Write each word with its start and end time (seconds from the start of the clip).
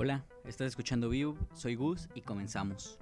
Hola, 0.00 0.24
estás 0.44 0.68
escuchando 0.68 1.08
View, 1.08 1.36
soy 1.54 1.74
Gus 1.74 2.08
y 2.14 2.20
comenzamos. 2.20 3.00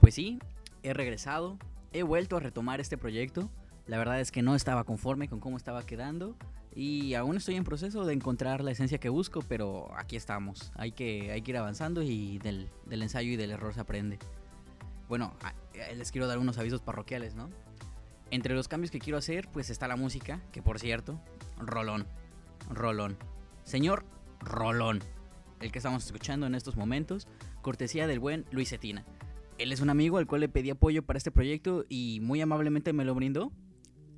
Pues 0.00 0.14
sí, 0.14 0.38
he 0.84 0.94
regresado, 0.94 1.58
he 1.92 2.04
vuelto 2.04 2.36
a 2.36 2.38
retomar 2.38 2.80
este 2.80 2.96
proyecto. 2.96 3.50
La 3.88 3.98
verdad 3.98 4.20
es 4.20 4.30
que 4.30 4.42
no 4.42 4.54
estaba 4.54 4.84
conforme 4.84 5.26
con 5.26 5.40
cómo 5.40 5.56
estaba 5.56 5.84
quedando 5.84 6.36
y 6.72 7.14
aún 7.14 7.36
estoy 7.36 7.56
en 7.56 7.64
proceso 7.64 8.04
de 8.04 8.12
encontrar 8.12 8.62
la 8.62 8.70
esencia 8.70 8.98
que 8.98 9.08
busco, 9.08 9.42
pero 9.48 9.92
aquí 9.96 10.14
estamos. 10.14 10.70
Hay 10.76 10.92
que, 10.92 11.32
hay 11.32 11.42
que 11.42 11.50
ir 11.50 11.56
avanzando 11.56 12.00
y 12.00 12.38
del, 12.38 12.68
del 12.86 13.02
ensayo 13.02 13.32
y 13.32 13.36
del 13.36 13.50
error 13.50 13.74
se 13.74 13.80
aprende. 13.80 14.20
Bueno, 15.08 15.34
les 15.96 16.10
quiero 16.12 16.26
dar 16.26 16.38
unos 16.38 16.58
avisos 16.58 16.80
parroquiales, 16.80 17.34
¿no? 17.34 17.50
Entre 18.30 18.54
los 18.54 18.68
cambios 18.68 18.90
que 18.90 18.98
quiero 18.98 19.18
hacer, 19.18 19.48
pues 19.52 19.70
está 19.70 19.86
la 19.86 19.96
música, 19.96 20.42
que 20.50 20.62
por 20.62 20.78
cierto, 20.78 21.20
rolón, 21.58 22.06
rolón. 22.70 23.16
Señor 23.64 24.04
Rolón, 24.40 25.00
el 25.60 25.72
que 25.72 25.78
estamos 25.78 26.04
escuchando 26.04 26.46
en 26.46 26.54
estos 26.54 26.76
momentos, 26.76 27.26
cortesía 27.62 28.06
del 28.06 28.20
buen 28.20 28.44
Luis 28.50 28.70
Cetina. 28.70 29.04
Él 29.58 29.72
es 29.72 29.80
un 29.80 29.90
amigo 29.90 30.18
al 30.18 30.26
cual 30.26 30.42
le 30.42 30.48
pedí 30.48 30.70
apoyo 30.70 31.02
para 31.02 31.16
este 31.16 31.30
proyecto 31.30 31.84
y 31.88 32.20
muy 32.20 32.40
amablemente 32.40 32.92
me 32.92 33.04
lo 33.04 33.14
brindó. 33.14 33.52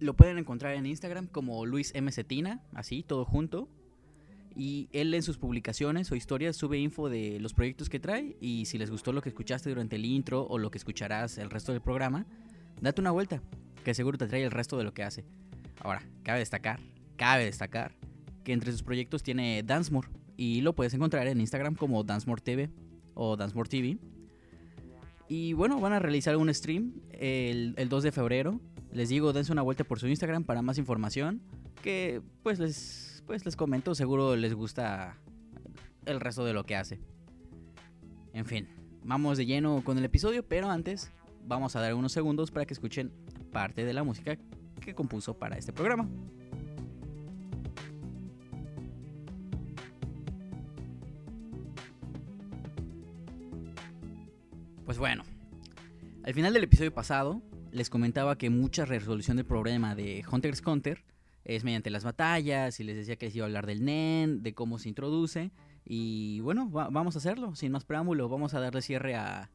Lo 0.00 0.14
pueden 0.14 0.38
encontrar 0.38 0.74
en 0.74 0.86
Instagram 0.86 1.26
como 1.26 1.64
Luis 1.66 1.94
M. 1.94 2.10
Cetina, 2.10 2.62
así, 2.74 3.02
todo 3.02 3.24
junto. 3.24 3.68
Y 4.56 4.88
él 4.92 5.12
en 5.12 5.22
sus 5.22 5.36
publicaciones 5.36 6.10
o 6.10 6.16
historias 6.16 6.56
sube 6.56 6.78
info 6.78 7.10
de 7.10 7.38
los 7.40 7.52
proyectos 7.52 7.90
que 7.90 8.00
trae 8.00 8.36
y 8.40 8.64
si 8.64 8.78
les 8.78 8.90
gustó 8.90 9.12
lo 9.12 9.20
que 9.20 9.28
escuchaste 9.28 9.68
durante 9.68 9.96
el 9.96 10.06
intro 10.06 10.46
o 10.46 10.58
lo 10.58 10.70
que 10.70 10.78
escucharás 10.78 11.36
el 11.36 11.50
resto 11.50 11.72
del 11.72 11.82
programa, 11.82 12.26
date 12.80 13.00
una 13.02 13.10
vuelta, 13.10 13.42
que 13.84 13.92
seguro 13.92 14.16
te 14.16 14.26
trae 14.26 14.42
el 14.42 14.50
resto 14.50 14.78
de 14.78 14.84
lo 14.84 14.94
que 14.94 15.02
hace. 15.02 15.24
Ahora, 15.80 16.02
cabe 16.22 16.38
destacar, 16.38 16.80
cabe 17.16 17.44
destacar 17.44 17.94
que 18.44 18.52
entre 18.52 18.72
sus 18.72 18.82
proyectos 18.82 19.22
tiene 19.22 19.62
Dancemore 19.62 20.08
y 20.36 20.60
lo 20.60 20.74
puedes 20.74 20.94
encontrar 20.94 21.26
en 21.26 21.40
Instagram 21.40 21.74
como 21.74 22.02
Dancemore 22.04 22.40
TV 22.40 22.70
o 23.14 23.36
Dancemore 23.36 23.68
TV. 23.68 23.98
Y 25.28 25.54
bueno, 25.54 25.80
van 25.80 25.92
a 25.92 25.98
realizar 25.98 26.36
un 26.36 26.52
stream 26.54 26.94
el, 27.10 27.74
2 27.88 28.02
de 28.04 28.12
febrero. 28.12 28.60
Les 28.92 29.08
digo, 29.08 29.32
dense 29.32 29.52
una 29.52 29.62
vuelta 29.62 29.84
por 29.84 29.98
su 29.98 30.06
Instagram 30.06 30.44
para 30.44 30.62
más 30.62 30.78
información. 30.78 31.42
Que 31.82 32.22
pues 32.42 32.58
les, 32.58 33.15
pues 33.26 33.44
les 33.44 33.56
comento, 33.56 33.94
seguro 33.94 34.36
les 34.36 34.54
gusta 34.54 35.18
el 36.04 36.20
resto 36.20 36.44
de 36.44 36.52
lo 36.52 36.64
que 36.64 36.76
hace. 36.76 37.00
En 38.32 38.46
fin, 38.46 38.68
vamos 39.02 39.36
de 39.36 39.46
lleno 39.46 39.82
con 39.84 39.98
el 39.98 40.04
episodio, 40.04 40.46
pero 40.46 40.70
antes 40.70 41.10
vamos 41.44 41.74
a 41.74 41.80
dar 41.80 41.94
unos 41.94 42.12
segundos 42.12 42.50
para 42.50 42.66
que 42.66 42.74
escuchen 42.74 43.12
parte 43.52 43.84
de 43.84 43.92
la 43.92 44.04
música 44.04 44.38
que 44.80 44.94
compuso 44.94 45.38
para 45.38 45.58
este 45.58 45.72
programa. 45.72 46.08
Pues 54.84 54.98
bueno, 54.98 55.24
al 56.22 56.32
final 56.32 56.54
del 56.54 56.62
episodio 56.62 56.94
pasado 56.94 57.42
les 57.72 57.90
comentaba 57.90 58.38
que 58.38 58.50
mucha 58.50 58.84
resolución 58.84 59.36
del 59.36 59.46
problema 59.46 59.96
de 59.96 60.24
Hunter 60.30 60.50
x 60.50 60.62
Hunter 60.64 61.02
es 61.46 61.62
mediante 61.62 61.90
las 61.90 62.02
batallas 62.02 62.80
y 62.80 62.84
les 62.84 62.96
decía 62.96 63.16
que 63.16 63.26
les 63.26 63.36
iba 63.36 63.44
a 63.44 63.46
hablar 63.46 63.66
del 63.66 63.84
NEN, 63.84 64.42
de 64.42 64.52
cómo 64.52 64.78
se 64.78 64.88
introduce 64.88 65.52
y 65.84 66.40
bueno, 66.40 66.68
vamos 66.68 67.14
a 67.14 67.18
hacerlo, 67.18 67.54
sin 67.54 67.70
más 67.70 67.84
preámbulo, 67.84 68.28
vamos 68.28 68.54
a 68.54 68.60
darle 68.60 68.82
cierre 68.82 69.14
a, 69.14 69.48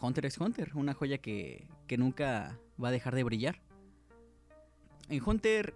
Hunter 0.00 0.26
x 0.26 0.38
Hunter, 0.38 0.70
una 0.74 0.94
joya 0.94 1.18
que, 1.18 1.66
que 1.88 1.98
nunca 1.98 2.60
va 2.82 2.88
a 2.88 2.92
dejar 2.92 3.16
de 3.16 3.24
brillar. 3.24 3.60
En 5.08 5.20
Hunter, 5.26 5.74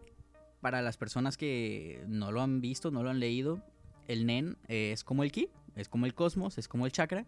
para 0.61 0.83
las 0.83 0.97
personas 0.97 1.37
que 1.37 2.05
no 2.07 2.31
lo 2.31 2.43
han 2.43 2.61
visto, 2.61 2.93
no 2.93 3.03
lo 3.03 3.11
han 3.11 3.19
leído, 3.19 3.61
el 4.07 4.25
Nen 4.25 4.57
es 4.69 5.03
como 5.03 5.24
el 5.24 5.33
Ki, 5.33 5.48
es 5.74 5.89
como 5.89 6.07
el 6.07 6.14
cosmos, 6.14 6.59
es 6.59 6.69
como 6.69 6.86
el 6.86 6.92
chakra 6.92 7.27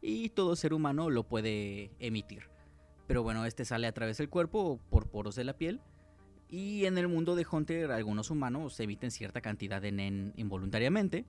y 0.00 0.28
todo 0.28 0.54
ser 0.54 0.72
humano 0.72 1.10
lo 1.10 1.24
puede 1.24 1.90
emitir. 1.98 2.44
Pero 3.08 3.24
bueno, 3.24 3.44
este 3.44 3.64
sale 3.64 3.88
a 3.88 3.92
través 3.92 4.18
del 4.18 4.28
cuerpo 4.28 4.78
por 4.88 5.08
poros 5.08 5.34
de 5.34 5.42
la 5.42 5.54
piel. 5.54 5.80
Y 6.48 6.84
en 6.84 6.96
el 6.98 7.08
mundo 7.08 7.34
de 7.34 7.46
Hunter 7.50 7.90
algunos 7.90 8.30
humanos 8.30 8.78
emiten 8.80 9.10
cierta 9.10 9.40
cantidad 9.40 9.82
de 9.82 9.92
NEN 9.92 10.32
involuntariamente 10.36 11.24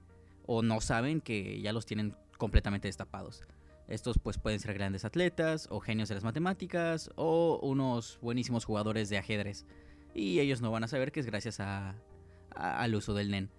o 0.46 0.62
no 0.62 0.80
saben 0.82 1.22
que 1.22 1.60
ya 1.62 1.74
los 1.74 1.86
tienen 1.86 2.16
completamente 2.38 2.88
destapados. 2.88 3.44
Estos 3.88 4.20
pues 4.20 4.38
pueden 4.38 4.60
ser 4.60 4.74
grandes 4.74 5.06
atletas 5.06 5.68
o 5.72 5.80
genios 5.80 6.10
de 6.10 6.16
las 6.16 6.24
matemáticas 6.24 7.10
o 7.16 7.60
unos 7.62 8.20
buenísimos 8.22 8.66
jugadores 8.66 9.10
de 9.10 9.18
ajedrez. 9.18 9.66
Y 10.14 10.40
ellos 10.40 10.62
no 10.62 10.72
van 10.72 10.84
a 10.84 10.88
saber 10.88 11.12
que 11.12 11.20
es 11.20 11.26
gracias 11.26 11.60
al 11.60 12.96
uso 12.96 13.14
del 13.14 13.32
NEN. 13.32 13.50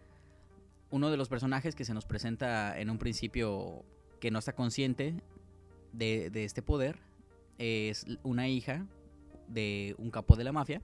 Uno 0.91 1.11
de 1.11 1.17
los 1.17 1.29
personajes 1.29 1.75
que 1.75 1.85
se 1.85 1.95
nos 1.95 2.07
presenta 2.07 2.79
en 2.79 2.91
un 2.91 2.99
principio 2.99 3.85
que 4.21 4.31
no 4.31 4.39
está 4.39 4.55
consciente 4.55 5.23
de, 5.93 6.31
este 6.45 6.63
poder 6.63 6.99
es 7.59 8.07
una 8.23 8.49
hija 8.49 8.87
de 9.49 9.95
un 9.99 10.11
capo 10.11 10.37
de 10.37 10.45
la 10.45 10.53
mafia 10.53 10.83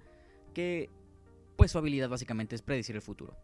que 0.55 0.91
pues 1.57 1.73
su 1.73 1.79
habilidad 1.79 2.09
básicamente 2.09 2.55
es 2.55 2.63
predecir 2.63 2.97
el 2.97 3.03
futuro. 3.03 3.37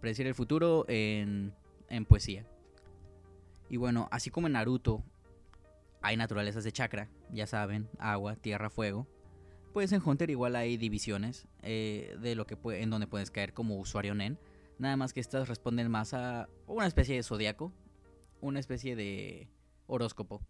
Predecir 0.00 0.26
el 0.26 0.34
futuro 0.34 0.84
en, 0.88 1.54
en 1.88 2.04
poesía. 2.04 2.46
Y 3.68 3.76
bueno, 3.78 4.08
así 4.10 4.30
como 4.30 4.46
en 4.46 4.52
Naruto 4.52 5.02
hay 6.02 6.16
naturalezas 6.16 6.64
de 6.64 6.72
chakra, 6.72 7.08
ya 7.30 7.46
saben, 7.46 7.88
agua, 7.98 8.36
tierra, 8.36 8.70
fuego. 8.70 9.06
Pues 9.72 9.92
en 9.92 10.02
Hunter 10.04 10.28
igual 10.28 10.56
hay 10.56 10.76
divisiones 10.76 11.46
eh, 11.62 12.16
de 12.20 12.34
lo 12.34 12.46
que 12.46 12.58
en 12.78 12.90
donde 12.90 13.06
puedes 13.06 13.30
caer 13.30 13.54
como 13.54 13.78
usuario 13.78 14.14
Nen. 14.14 14.38
Nada 14.78 14.96
más 14.96 15.12
que 15.12 15.20
estas 15.20 15.48
responden 15.48 15.90
más 15.90 16.12
a 16.12 16.48
una 16.66 16.86
especie 16.86 17.16
de 17.16 17.22
zodiaco, 17.22 17.72
una 18.40 18.60
especie 18.60 18.96
de 18.96 19.48
horóscopo. 19.86 20.42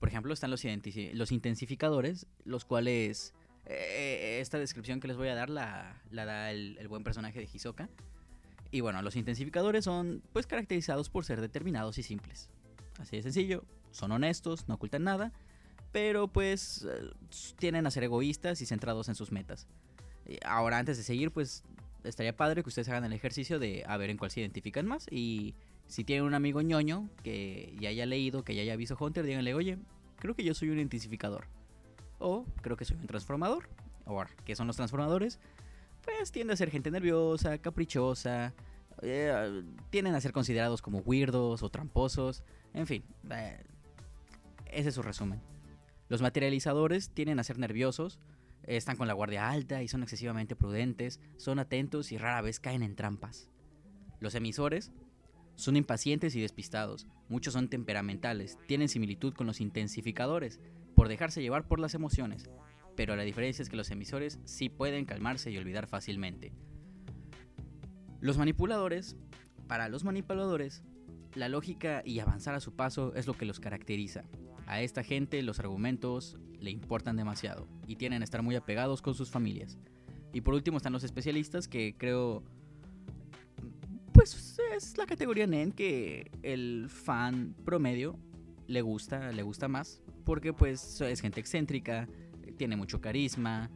Por 0.00 0.08
ejemplo, 0.08 0.32
están 0.32 0.50
los, 0.50 0.64
los 0.64 1.32
intensificadores, 1.32 2.26
los 2.44 2.64
cuales 2.64 3.34
eh, 3.66 4.38
esta 4.40 4.58
descripción 4.58 5.00
que 5.00 5.08
les 5.08 5.16
voy 5.16 5.28
a 5.28 5.34
dar 5.34 5.50
la, 5.50 6.00
da 6.10 6.50
el, 6.50 6.86
buen 6.88 7.04
personaje 7.04 7.38
de 7.38 7.48
Hisoka. 7.52 7.88
Y 8.70 8.80
bueno, 8.80 9.02
los 9.02 9.16
intensificadores 9.16 9.84
son 9.84 10.22
pues 10.32 10.46
caracterizados 10.46 11.08
por 11.08 11.24
ser 11.24 11.40
determinados 11.40 11.98
y 11.98 12.02
simples. 12.02 12.48
Así 12.98 13.16
de 13.16 13.22
sencillo, 13.22 13.64
son 13.90 14.12
honestos, 14.12 14.68
no 14.68 14.74
ocultan 14.74 15.04
nada, 15.04 15.32
pero 15.92 16.28
pues 16.28 16.86
eh, 16.88 17.10
tienen 17.58 17.86
a 17.86 17.90
ser 17.90 18.04
egoístas 18.04 18.60
y 18.60 18.66
centrados 18.66 19.08
en 19.08 19.14
sus 19.14 19.32
metas. 19.32 19.66
Ahora, 20.44 20.78
antes 20.78 20.96
de 20.96 21.04
seguir, 21.04 21.30
pues 21.30 21.62
estaría 22.02 22.36
padre 22.36 22.62
que 22.62 22.68
ustedes 22.68 22.88
hagan 22.88 23.04
el 23.04 23.12
ejercicio 23.12 23.58
de 23.58 23.84
a 23.86 23.96
ver 23.96 24.10
en 24.10 24.16
cuál 24.16 24.30
se 24.30 24.40
identifican 24.40 24.86
más 24.86 25.06
y 25.10 25.54
si 25.88 26.04
tienen 26.04 26.24
un 26.24 26.34
amigo 26.34 26.60
ñoño 26.62 27.08
que 27.22 27.74
ya 27.80 27.90
haya 27.90 28.06
leído, 28.06 28.44
que 28.44 28.54
ya 28.54 28.62
haya 28.62 28.76
visto 28.76 28.96
Hunter, 28.98 29.24
díganle, 29.24 29.54
oye, 29.54 29.78
creo 30.18 30.34
que 30.34 30.44
yo 30.44 30.54
soy 30.54 30.70
un 30.70 30.80
intensificador. 30.80 31.46
O 32.18 32.44
creo 32.62 32.76
que 32.76 32.84
soy 32.84 32.96
un 32.96 33.06
transformador. 33.06 33.68
O 34.04 34.22
¿qué 34.44 34.56
son 34.56 34.66
los 34.66 34.76
transformadores? 34.76 35.38
Pues 36.02 36.30
tienden 36.30 36.54
a 36.54 36.56
ser 36.56 36.70
gente 36.70 36.90
nerviosa, 36.90 37.58
caprichosa. 37.58 38.54
Eh, 39.02 39.64
tienden 39.90 40.14
a 40.14 40.20
ser 40.20 40.32
considerados 40.32 40.80
como 40.80 40.98
weirdos 40.98 41.62
o 41.62 41.70
tramposos. 41.70 42.42
En 42.72 42.86
fin, 42.86 43.04
eh, 43.30 43.64
ese 44.66 44.90
es 44.90 44.94
su 44.94 45.02
resumen. 45.02 45.40
Los 46.08 46.22
materializadores 46.22 47.10
tienden 47.10 47.40
a 47.40 47.44
ser 47.44 47.58
nerviosos, 47.58 48.20
están 48.62 48.96
con 48.96 49.08
la 49.08 49.14
guardia 49.14 49.48
alta 49.48 49.82
y 49.82 49.88
son 49.88 50.02
excesivamente 50.02 50.54
prudentes, 50.54 51.20
son 51.36 51.58
atentos 51.58 52.12
y 52.12 52.18
rara 52.18 52.42
vez 52.42 52.60
caen 52.60 52.82
en 52.82 52.94
trampas. 52.94 53.50
Los 54.20 54.34
emisores 54.34 54.92
son 55.56 55.76
impacientes 55.76 56.36
y 56.36 56.40
despistados, 56.40 57.06
muchos 57.28 57.54
son 57.54 57.68
temperamentales, 57.68 58.56
tienen 58.66 58.88
similitud 58.88 59.34
con 59.34 59.46
los 59.46 59.60
intensificadores, 59.60 60.60
por 60.96 61.08
dejarse 61.08 61.42
llevar 61.42 61.68
por 61.68 61.78
las 61.78 61.94
emociones, 61.94 62.50
pero 62.96 63.14
la 63.14 63.22
diferencia 63.22 63.62
es 63.62 63.68
que 63.68 63.76
los 63.76 63.90
emisores 63.90 64.40
sí 64.44 64.68
pueden 64.68 65.04
calmarse 65.04 65.52
y 65.52 65.58
olvidar 65.58 65.86
fácilmente. 65.86 66.52
Los 68.20 68.38
manipuladores, 68.38 69.16
para 69.68 69.88
los 69.88 70.02
manipuladores, 70.02 70.82
la 71.34 71.48
lógica 71.50 72.02
y 72.04 72.18
avanzar 72.18 72.54
a 72.54 72.60
su 72.60 72.74
paso 72.74 73.14
es 73.14 73.26
lo 73.26 73.34
que 73.34 73.44
los 73.44 73.60
caracteriza. 73.60 74.24
A 74.66 74.80
esta 74.80 75.04
gente 75.04 75.42
los 75.42 75.60
argumentos 75.60 76.38
le 76.58 76.70
importan 76.70 77.16
demasiado 77.16 77.68
y 77.86 77.96
tienen 77.96 78.22
a 78.22 78.24
estar 78.24 78.42
muy 78.42 78.56
apegados 78.56 79.02
con 79.02 79.14
sus 79.14 79.30
familias. 79.30 79.78
Y 80.32 80.40
por 80.40 80.54
último 80.54 80.78
están 80.78 80.94
los 80.94 81.04
especialistas 81.04 81.68
que 81.68 81.94
creo 81.96 82.42
pues 84.12 84.58
es 84.74 84.96
la 84.96 85.04
categoría 85.04 85.46
NEN 85.46 85.72
que 85.72 86.30
el 86.42 86.86
fan 86.88 87.54
promedio 87.66 88.18
le 88.66 88.80
gusta, 88.80 89.30
le 89.30 89.42
gusta 89.42 89.68
más, 89.68 90.00
porque 90.26 90.52
pues 90.52 91.00
es 91.00 91.20
gente 91.20 91.40
excéntrica, 91.40 92.08
tiene 92.58 92.76
mucho 92.76 93.00
carisma 93.00 93.70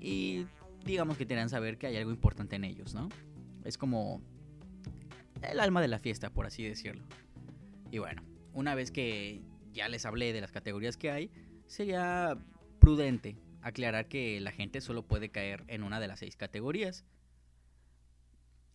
y 0.00 0.44
digamos 0.84 1.16
que 1.16 1.24
tienen 1.24 1.48
saber 1.48 1.78
que 1.78 1.86
hay 1.86 1.96
algo 1.96 2.10
importante 2.10 2.56
en 2.56 2.64
ellos, 2.64 2.94
¿no? 2.94 3.08
Es 3.64 3.78
como 3.78 4.20
el 5.40 5.58
alma 5.58 5.80
de 5.80 5.88
la 5.88 5.98
fiesta, 5.98 6.28
por 6.28 6.44
así 6.44 6.62
decirlo. 6.62 7.06
Y 7.90 7.98
bueno, 7.98 8.22
una 8.52 8.74
vez 8.74 8.90
que 8.90 9.42
ya 9.72 9.88
les 9.88 10.04
hablé 10.04 10.34
de 10.34 10.42
las 10.42 10.52
categorías 10.52 10.98
que 10.98 11.10
hay, 11.10 11.30
sería 11.66 12.36
prudente 12.80 13.38
aclarar 13.62 14.06
que 14.06 14.38
la 14.40 14.52
gente 14.52 14.82
solo 14.82 15.06
puede 15.06 15.30
caer 15.30 15.64
en 15.68 15.82
una 15.82 16.00
de 16.00 16.08
las 16.08 16.18
seis 16.18 16.36
categorías. 16.36 17.06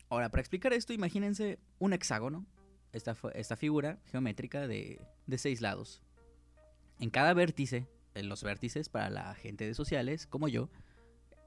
Ahora, 0.09 0.29
para 0.29 0.41
explicar 0.41 0.73
esto, 0.73 0.93
imagínense 0.93 1.59
un 1.77 1.93
hexágono, 1.93 2.47
esta, 2.91 3.15
esta 3.35 3.55
figura 3.55 3.99
geométrica 4.05 4.67
de, 4.67 4.99
de 5.27 5.37
seis 5.37 5.61
lados. 5.61 6.01
En 7.00 7.10
cada 7.10 7.34
vértice, 7.34 7.88
en 8.13 8.28
los 8.28 8.44
vértices 8.44 8.90
para 8.90 9.10
la 9.10 9.34
gente 9.36 9.66
de 9.66 9.74
sociales 9.74 10.28
como 10.28 10.48
yo, 10.48 10.69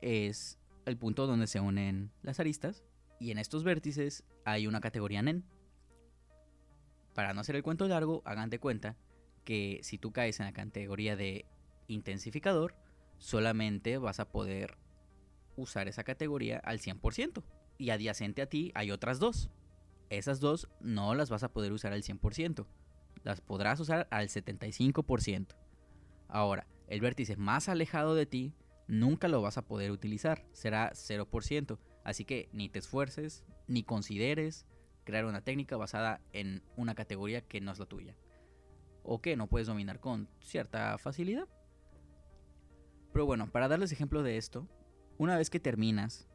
es 0.00 0.58
el 0.86 0.96
punto 0.96 1.26
donde 1.26 1.46
se 1.46 1.60
unen 1.60 2.10
las 2.22 2.40
aristas. 2.40 2.82
Y 3.20 3.30
en 3.30 3.38
estos 3.38 3.62
vértices 3.62 4.24
hay 4.44 4.66
una 4.66 4.80
categoría 4.80 5.22
NEN. 5.22 5.44
Para 7.14 7.34
no 7.34 7.40
hacer 7.40 7.56
el 7.56 7.62
cuento 7.62 7.86
largo, 7.86 8.22
hagan 8.24 8.50
de 8.50 8.58
cuenta 8.58 8.96
que 9.44 9.80
si 9.82 9.98
tú 9.98 10.12
caes 10.12 10.40
en 10.40 10.46
la 10.46 10.52
categoría 10.52 11.14
de 11.14 11.44
intensificador, 11.86 12.74
solamente 13.18 13.98
vas 13.98 14.18
a 14.18 14.32
poder 14.32 14.76
usar 15.56 15.86
esa 15.88 16.04
categoría 16.04 16.58
al 16.58 16.80
100%. 16.80 17.44
Y 17.78 17.90
adyacente 17.90 18.42
a 18.42 18.46
ti 18.46 18.72
hay 18.74 18.90
otras 18.90 19.18
dos. 19.18 19.50
Esas 20.10 20.40
dos 20.40 20.68
no 20.80 21.14
las 21.14 21.30
vas 21.30 21.42
a 21.42 21.52
poder 21.52 21.72
usar 21.72 21.92
al 21.92 22.02
100%. 22.02 22.66
Las 23.24 23.40
podrás 23.40 23.78
usar 23.80 24.08
al 24.10 24.28
75%. 24.28 25.54
Ahora, 26.28 26.66
el 26.88 27.00
vértice 27.00 27.36
más 27.36 27.68
alejado 27.68 28.14
de 28.14 28.26
ti 28.26 28.54
nunca 28.88 29.28
lo 29.28 29.42
vas 29.42 29.58
a 29.58 29.66
poder 29.66 29.90
utilizar. 29.90 30.44
Será 30.52 30.92
0%. 30.92 31.78
Así 32.04 32.24
que 32.24 32.48
ni 32.52 32.68
te 32.68 32.78
esfuerces, 32.78 33.44
ni 33.66 33.84
consideres 33.84 34.66
crear 35.04 35.24
una 35.24 35.42
técnica 35.42 35.76
basada 35.76 36.20
en 36.32 36.62
una 36.76 36.94
categoría 36.94 37.42
que 37.42 37.60
no 37.60 37.72
es 37.72 37.78
la 37.78 37.86
tuya. 37.86 38.16
O 39.02 39.20
que 39.20 39.36
no 39.36 39.48
puedes 39.48 39.66
dominar 39.66 40.00
con 40.00 40.28
cierta 40.40 40.96
facilidad. 40.98 41.48
Pero 43.12 43.26
bueno, 43.26 43.50
para 43.50 43.68
darles 43.68 43.92
ejemplo 43.92 44.22
de 44.22 44.36
esto, 44.36 44.68
una 45.18 45.36
vez 45.36 45.50
que 45.50 45.60
terminas, 45.60 46.28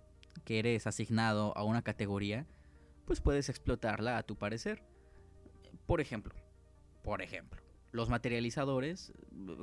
que 0.45 0.60
eres 0.60 0.86
asignado 0.86 1.57
a 1.57 1.63
una 1.63 1.81
categoría, 1.81 2.45
pues 3.06 3.22
puedes 3.22 3.50
explotarla 3.50 4.18
a 4.18 4.24
tu 4.24 4.36
parecer. 4.38 4.83
Por 5.86 6.01
ejemplo, 6.01 6.36
por 7.07 7.21
ejemplo, 7.21 7.62
los 7.94 8.09
materializadores, 8.09 9.13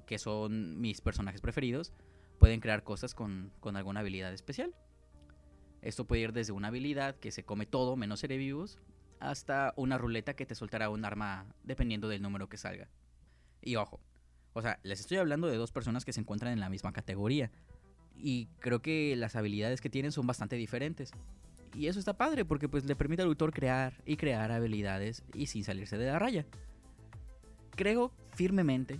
que 0.06 0.18
son 0.18 0.80
mis 0.80 1.02
personajes 1.02 1.42
preferidos, 1.42 1.92
pueden 2.38 2.58
crear 2.58 2.84
cosas 2.84 3.14
con, 3.14 3.52
con 3.60 3.76
alguna 3.76 4.00
habilidad 4.00 4.32
especial. 4.32 4.74
Esto 5.82 6.06
puede 6.06 6.22
ir 6.22 6.32
desde 6.32 6.54
una 6.54 6.68
habilidad 6.68 7.16
que 7.16 7.30
se 7.30 7.44
come 7.44 7.66
todo 7.66 7.96
menos 7.96 8.20
seres 8.20 8.38
vivos 8.38 8.78
hasta 9.20 9.74
una 9.76 9.98
ruleta 9.98 10.32
que 10.32 10.46
te 10.46 10.54
soltará 10.54 10.88
un 10.88 11.04
arma 11.04 11.44
dependiendo 11.64 12.08
del 12.08 12.22
número 12.22 12.48
que 12.48 12.56
salga. 12.56 12.88
Y 13.60 13.76
ojo, 13.76 14.00
o 14.54 14.62
sea, 14.62 14.80
les 14.82 15.00
estoy 15.00 15.18
hablando 15.18 15.46
de 15.46 15.58
dos 15.58 15.70
personas 15.70 16.06
que 16.06 16.14
se 16.14 16.20
encuentran 16.20 16.54
en 16.54 16.60
la 16.60 16.70
misma 16.70 16.94
categoría. 16.94 17.50
Y 18.16 18.46
creo 18.58 18.80
que 18.80 19.16
las 19.16 19.36
habilidades 19.36 19.82
que 19.82 19.90
tienen 19.90 20.12
son 20.12 20.26
bastante 20.26 20.56
diferentes. 20.56 21.12
Y 21.74 21.88
eso 21.88 21.98
está 21.98 22.16
padre 22.16 22.46
porque 22.46 22.70
pues 22.70 22.86
le 22.86 22.96
permite 22.96 23.20
al 23.20 23.28
autor 23.28 23.52
crear 23.52 24.00
y 24.06 24.16
crear 24.16 24.50
habilidades 24.50 25.24
y 25.34 25.44
sin 25.44 25.62
salirse 25.62 25.98
de 25.98 26.06
la 26.06 26.18
raya. 26.18 26.46
Creo 27.76 28.12
firmemente 28.34 28.98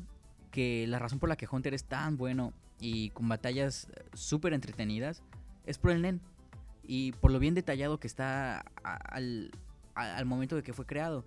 que 0.50 0.87
la 0.87 0.99
razón 0.99 1.19
por 1.19 1.29
la 1.29 1.37
que 1.37 1.49
Hunter 1.50 1.75
es 1.75 1.85
tan 1.85 2.17
bueno 2.17 2.53
y 2.81 3.11
con 3.11 3.29
batallas 3.29 3.88
súper 4.12 4.53
entretenidas 4.53 5.23
es 5.67 5.79
por 5.79 5.91
el 5.91 6.03
NEN. 6.03 6.21
Y 6.82 7.12
por 7.12 7.31
lo 7.31 7.38
bien 7.38 7.55
detallado 7.55 7.99
que 7.99 8.06
está 8.06 8.65
al, 8.82 9.50
al 9.94 10.26
momento 10.26 10.56
de 10.56 10.62
que 10.62 10.73
fue 10.73 10.87
creado. 10.87 11.25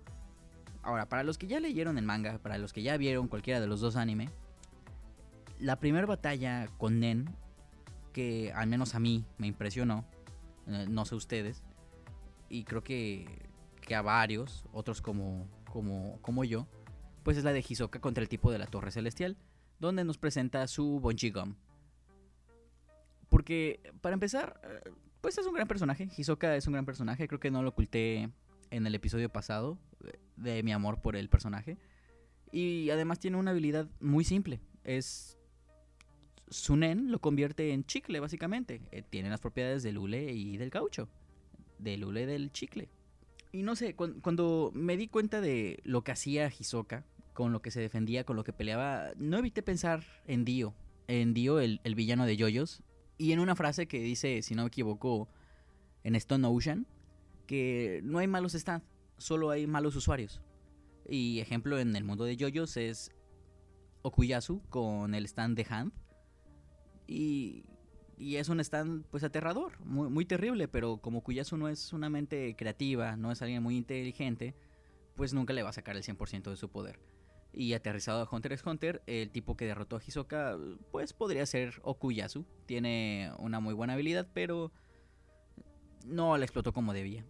Ahora, 0.82 1.08
para 1.08 1.24
los 1.24 1.36
que 1.36 1.46
ya 1.46 1.58
leyeron 1.58 1.98
el 1.98 2.04
manga, 2.04 2.38
para 2.38 2.58
los 2.58 2.72
que 2.72 2.82
ya 2.82 2.96
vieron 2.96 3.28
cualquiera 3.28 3.60
de 3.60 3.66
los 3.66 3.80
dos 3.80 3.96
anime, 3.96 4.30
la 5.58 5.80
primera 5.80 6.06
batalla 6.06 6.68
con 6.78 7.00
Nen, 7.00 7.28
que 8.12 8.52
al 8.54 8.68
menos 8.68 8.94
a 8.94 9.00
mí 9.00 9.24
me 9.38 9.46
impresionó, 9.46 10.04
eh, 10.66 10.86
no 10.88 11.04
sé 11.04 11.14
ustedes, 11.14 11.62
y 12.48 12.64
creo 12.64 12.82
que, 12.82 13.26
que 13.80 13.94
a 13.94 14.02
varios, 14.02 14.64
otros 14.72 15.02
como, 15.02 15.46
como, 15.70 16.18
como 16.22 16.44
yo, 16.44 16.66
pues 17.28 17.36
es 17.36 17.44
la 17.44 17.52
de 17.52 17.62
Hisoka 17.68 18.00
contra 18.00 18.22
el 18.22 18.28
tipo 18.30 18.50
de 18.50 18.56
la 18.56 18.66
Torre 18.66 18.90
Celestial, 18.90 19.36
donde 19.80 20.02
nos 20.02 20.16
presenta 20.16 20.66
su 20.66 20.98
Bonji 20.98 21.28
Gum. 21.28 21.56
Porque, 23.28 23.82
para 24.00 24.14
empezar, 24.14 24.58
eh, 24.64 24.90
pues 25.20 25.36
es 25.36 25.46
un 25.46 25.52
gran 25.52 25.68
personaje. 25.68 26.08
Hisoka 26.16 26.56
es 26.56 26.66
un 26.66 26.72
gran 26.72 26.86
personaje, 26.86 27.28
creo 27.28 27.38
que 27.38 27.50
no 27.50 27.62
lo 27.62 27.68
oculté 27.68 28.30
en 28.70 28.86
el 28.86 28.94
episodio 28.94 29.28
pasado 29.28 29.76
de 30.36 30.62
mi 30.62 30.72
amor 30.72 31.02
por 31.02 31.16
el 31.16 31.28
personaje. 31.28 31.76
Y 32.50 32.88
además 32.88 33.18
tiene 33.18 33.36
una 33.36 33.50
habilidad 33.50 33.90
muy 34.00 34.24
simple. 34.24 34.58
Es. 34.84 35.36
Sunen 36.48 37.12
lo 37.12 37.20
convierte 37.20 37.74
en 37.74 37.84
chicle, 37.84 38.20
básicamente. 38.20 38.80
Eh, 38.90 39.02
tiene 39.02 39.28
las 39.28 39.40
propiedades 39.40 39.82
del 39.82 39.98
hule 39.98 40.32
y 40.32 40.56
del 40.56 40.70
caucho. 40.70 41.10
Del 41.78 42.06
hule 42.06 42.24
del 42.24 42.52
chicle. 42.52 42.88
Y 43.52 43.64
no 43.64 43.76
sé, 43.76 43.94
cuando 43.94 44.70
me 44.74 44.96
di 44.96 45.08
cuenta 45.08 45.42
de 45.42 45.80
lo 45.84 46.02
que 46.04 46.12
hacía 46.12 46.48
Hisoka, 46.48 47.04
con 47.38 47.52
lo 47.52 47.62
que 47.62 47.70
se 47.70 47.80
defendía, 47.80 48.24
con 48.24 48.34
lo 48.34 48.42
que 48.42 48.52
peleaba, 48.52 49.12
no 49.16 49.38
evité 49.38 49.62
pensar 49.62 50.02
en 50.26 50.44
Dio. 50.44 50.74
En 51.06 51.34
Dio, 51.34 51.60
el, 51.60 51.80
el 51.84 51.94
villano 51.94 52.26
de 52.26 52.36
Yoyos. 52.36 52.82
Y 53.16 53.30
en 53.30 53.38
una 53.38 53.54
frase 53.54 53.86
que 53.86 54.00
dice, 54.00 54.42
si 54.42 54.56
no 54.56 54.64
me 54.64 54.66
equivoco, 54.66 55.28
en 56.02 56.16
Stone 56.16 56.48
Ocean, 56.48 56.88
que 57.46 58.00
no 58.02 58.18
hay 58.18 58.26
malos 58.26 58.54
stands, 58.54 58.84
solo 59.18 59.50
hay 59.50 59.68
malos 59.68 59.94
usuarios. 59.94 60.42
Y 61.08 61.38
ejemplo 61.38 61.78
en 61.78 61.94
el 61.94 62.02
mundo 62.02 62.24
de 62.24 62.36
yoyos 62.36 62.76
es 62.76 63.12
Okuyasu 64.02 64.60
con 64.68 65.14
el 65.14 65.24
stand 65.24 65.56
de 65.56 65.66
Hand. 65.70 65.92
Y, 67.06 67.66
y 68.16 68.34
es 68.34 68.48
un 68.48 68.58
stand 68.58 69.04
pues 69.12 69.22
aterrador, 69.22 69.78
muy, 69.84 70.10
muy 70.10 70.24
terrible, 70.24 70.66
pero 70.66 70.96
como 70.96 71.18
Okuyasu 71.18 71.56
no 71.56 71.68
es 71.68 71.92
una 71.92 72.10
mente 72.10 72.56
creativa, 72.56 73.14
no 73.14 73.30
es 73.30 73.42
alguien 73.42 73.62
muy 73.62 73.76
inteligente, 73.76 74.56
pues 75.14 75.32
nunca 75.32 75.52
le 75.52 75.62
va 75.62 75.68
a 75.68 75.72
sacar 75.72 75.96
el 75.96 76.02
100% 76.02 76.50
de 76.50 76.56
su 76.56 76.68
poder. 76.68 76.98
Y 77.52 77.72
aterrizado 77.72 78.22
a 78.22 78.28
Hunter 78.30 78.52
x 78.52 78.66
Hunter, 78.66 79.02
el 79.06 79.30
tipo 79.30 79.56
que 79.56 79.64
derrotó 79.66 79.96
a 79.96 80.02
Hisoka, 80.06 80.56
pues 80.92 81.12
podría 81.12 81.46
ser 81.46 81.80
Okuyasu. 81.82 82.44
Tiene 82.66 83.32
una 83.38 83.58
muy 83.60 83.74
buena 83.74 83.94
habilidad, 83.94 84.28
pero 84.34 84.70
no 86.04 86.36
la 86.36 86.44
explotó 86.44 86.72
como 86.72 86.92
debía. 86.92 87.24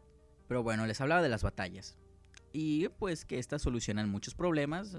Pero 0.49 0.62
bueno, 0.62 0.87
les 0.87 1.00
hablaba 1.00 1.23
de 1.23 1.29
las 1.29 1.43
batallas. 1.43 1.99
Y 2.53 2.88
pues 2.88 3.25
que 3.25 3.38
estas 3.38 3.62
solucionan 3.62 4.09
muchos 4.09 4.35
problemas. 4.35 4.97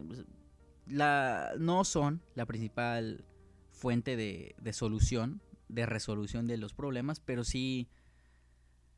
La, 0.86 1.52
no 1.58 1.84
son 1.84 2.22
la 2.36 2.46
principal 2.46 3.26
fuente 3.72 4.16
de, 4.16 4.74
solución, 4.74 5.42
de 5.68 5.86
resolución 5.86 6.48
de 6.48 6.58
los 6.58 6.74
problemas, 6.74 7.20
pero 7.20 7.44
sí, 7.44 7.90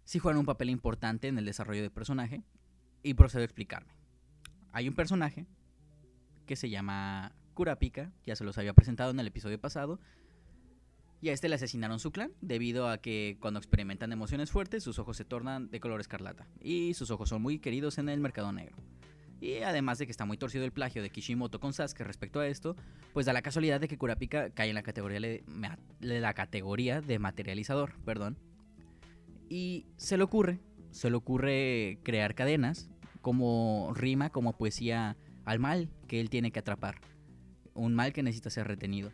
sí 0.03 0.19
juegan 0.19 0.39
un 0.39 0.45
papel 0.45 0.69
importante 0.69 1.27
en 1.27 1.37
el 1.37 1.45
desarrollo 1.45 1.81
del 1.81 1.91
personaje. 1.91 2.43
Y 3.03 3.15
procedo 3.15 3.41
a 3.41 3.45
explicarme. 3.45 3.93
Hay 4.73 4.87
un 4.87 4.93
personaje 4.93 5.47
que 6.51 6.57
se 6.57 6.69
llama 6.69 7.31
Kurapika, 7.53 8.11
ya 8.25 8.35
se 8.35 8.43
los 8.43 8.57
había 8.57 8.73
presentado 8.73 9.11
en 9.11 9.19
el 9.21 9.27
episodio 9.27 9.57
pasado, 9.57 10.01
y 11.21 11.29
a 11.29 11.31
este 11.31 11.47
le 11.47 11.55
asesinaron 11.55 11.97
su 11.97 12.11
clan 12.11 12.33
debido 12.41 12.89
a 12.89 12.97
que 12.97 13.37
cuando 13.39 13.57
experimentan 13.57 14.11
emociones 14.11 14.51
fuertes 14.51 14.83
sus 14.83 14.99
ojos 14.99 15.15
se 15.15 15.23
tornan 15.23 15.69
de 15.71 15.79
color 15.79 16.01
escarlata 16.01 16.45
y 16.61 16.93
sus 16.93 17.09
ojos 17.09 17.29
son 17.29 17.41
muy 17.41 17.59
queridos 17.59 17.99
en 17.99 18.09
el 18.09 18.19
mercado 18.19 18.51
negro. 18.51 18.75
Y 19.39 19.59
además 19.59 19.97
de 19.97 20.07
que 20.07 20.11
está 20.11 20.25
muy 20.25 20.35
torcido 20.35 20.65
el 20.65 20.73
plagio 20.73 21.01
de 21.01 21.09
Kishimoto 21.09 21.61
con 21.61 21.71
Sasuke 21.71 22.03
respecto 22.03 22.41
a 22.41 22.47
esto, 22.47 22.75
pues 23.13 23.25
da 23.25 23.31
la 23.31 23.41
casualidad 23.41 23.79
de 23.79 23.87
que 23.87 23.97
Kurapika 23.97 24.49
cae 24.49 24.67
en 24.67 24.75
la 24.75 24.83
categoría 24.83 25.21
de, 25.21 25.43
la 26.01 26.33
categoría 26.33 26.99
de 26.99 27.17
materializador, 27.17 27.93
perdón. 28.03 28.37
Y 29.47 29.85
se 29.95 30.17
le 30.17 30.23
ocurre, 30.23 30.59
se 30.89 31.09
le 31.09 31.15
ocurre 31.15 31.99
crear 32.03 32.35
cadenas 32.35 32.89
como 33.21 33.93
rima, 33.95 34.31
como 34.31 34.57
poesía 34.57 35.15
al 35.51 35.59
mal 35.59 35.89
que 36.07 36.21
él 36.21 36.29
tiene 36.29 36.51
que 36.51 36.59
atrapar. 36.59 37.01
Un 37.73 37.93
mal 37.93 38.13
que 38.13 38.23
necesita 38.23 38.49
ser 38.49 38.67
retenido. 38.67 39.11